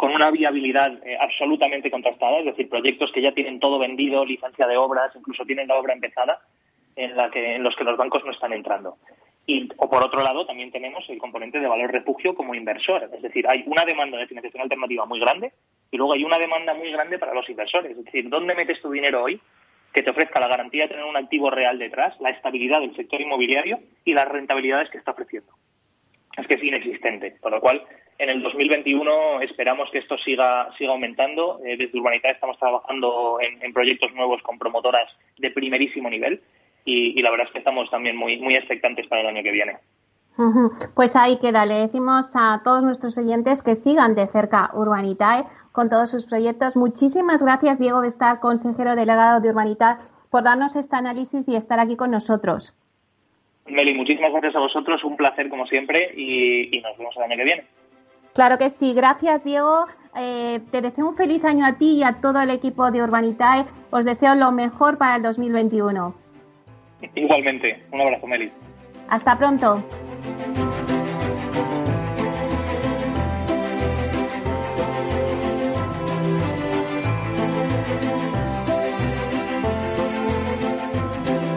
[0.00, 4.66] con una viabilidad eh, absolutamente contrastada, es decir, proyectos que ya tienen todo vendido, licencia
[4.66, 6.40] de obras, incluso tienen la obra empezada,
[6.96, 8.96] en, la que, en los que los bancos no están entrando.
[9.44, 13.20] Y, o por otro lado, también tenemos el componente de valor refugio como inversor, es
[13.20, 15.52] decir, hay una demanda de financiación alternativa muy grande
[15.90, 18.90] y luego hay una demanda muy grande para los inversores, es decir, ¿dónde metes tu
[18.90, 19.38] dinero hoy?
[19.92, 23.20] que te ofrezca la garantía de tener un activo real detrás, la estabilidad del sector
[23.20, 25.52] inmobiliario y las rentabilidades que está ofreciendo.
[26.36, 27.82] Es que es inexistente, con lo cual
[28.20, 31.58] en el 2021 esperamos que esto siga, siga aumentando.
[31.64, 36.42] Eh, desde Urbanidad estamos trabajando en, proyectos nuevos con promotoras de primerísimo nivel
[36.84, 39.78] y, la verdad es que estamos también muy, muy expectantes para el año que viene.
[40.94, 41.64] Pues ahí queda.
[41.66, 46.76] Le decimos a todos nuestros oyentes que sigan de cerca Urbanitae con todos sus proyectos.
[46.76, 49.96] Muchísimas gracias, Diego Vestar, consejero delegado de Urbanitae,
[50.30, 52.74] por darnos este análisis y estar aquí con nosotros.
[53.70, 55.02] Meli, muchísimas gracias a vosotros.
[55.04, 57.64] Un placer, como siempre, y nos vemos el año que viene.
[58.34, 59.86] Claro que sí, gracias Diego.
[60.16, 63.64] Eh, te deseo un feliz año a ti y a todo el equipo de Urbanitae.
[63.90, 66.14] Os deseo lo mejor para el 2021.
[67.14, 68.52] Igualmente, un abrazo Meli.
[69.08, 69.82] Hasta pronto.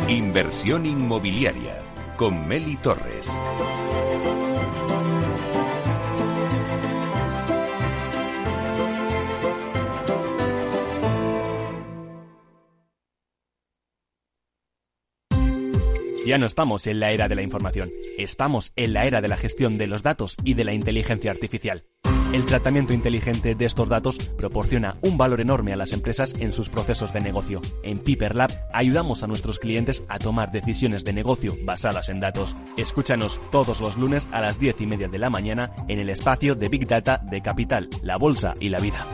[0.08, 1.83] Inversión inmobiliaria
[2.18, 3.30] con Meli Torres.
[16.26, 19.36] Ya no estamos en la era de la información, estamos en la era de la
[19.36, 21.84] gestión de los datos y de la inteligencia artificial.
[22.34, 26.68] El tratamiento inteligente de estos datos proporciona un valor enorme a las empresas en sus
[26.68, 27.62] procesos de negocio.
[27.84, 32.56] En Piper Lab ayudamos a nuestros clientes a tomar decisiones de negocio basadas en datos.
[32.76, 36.56] Escúchanos todos los lunes a las 10 y media de la mañana en el espacio
[36.56, 39.06] de Big Data de Capital, la Bolsa y la Vida.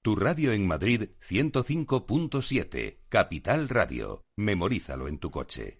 [0.00, 4.26] Tu radio en Madrid 105.7, Capital Radio.
[4.36, 5.79] Memorízalo en tu coche.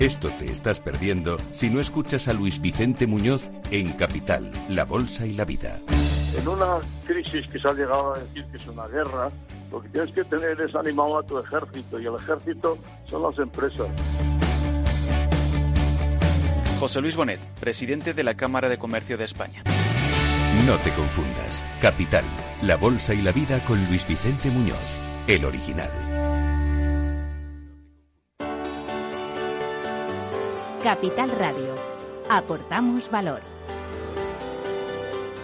[0.00, 5.26] Esto te estás perdiendo si no escuchas a Luis Vicente Muñoz en Capital, La Bolsa
[5.26, 5.80] y la Vida.
[6.38, 9.28] En una crisis que se ha llegado a decir que es una guerra,
[9.72, 12.78] lo que tienes que tener es animado a tu ejército y el ejército
[13.10, 13.88] son las empresas.
[16.78, 19.64] José Luis Bonet, presidente de la Cámara de Comercio de España.
[20.64, 21.64] No te confundas.
[21.82, 22.24] Capital,
[22.62, 24.78] La Bolsa y la Vida con Luis Vicente Muñoz,
[25.26, 26.07] el original.
[30.82, 31.74] Capital Radio.
[32.30, 33.40] Aportamos valor.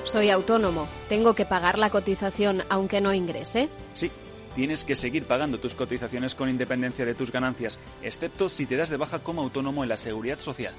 [0.05, 0.87] Soy autónomo.
[1.09, 3.69] ¿Tengo que pagar la cotización aunque no ingrese?
[3.95, 4.13] Sí.
[4.55, 8.89] Tienes que seguir pagando tus cotizaciones con independencia de tus ganancias, excepto si te das
[8.89, 10.75] de baja como autónomo en la seguridad social.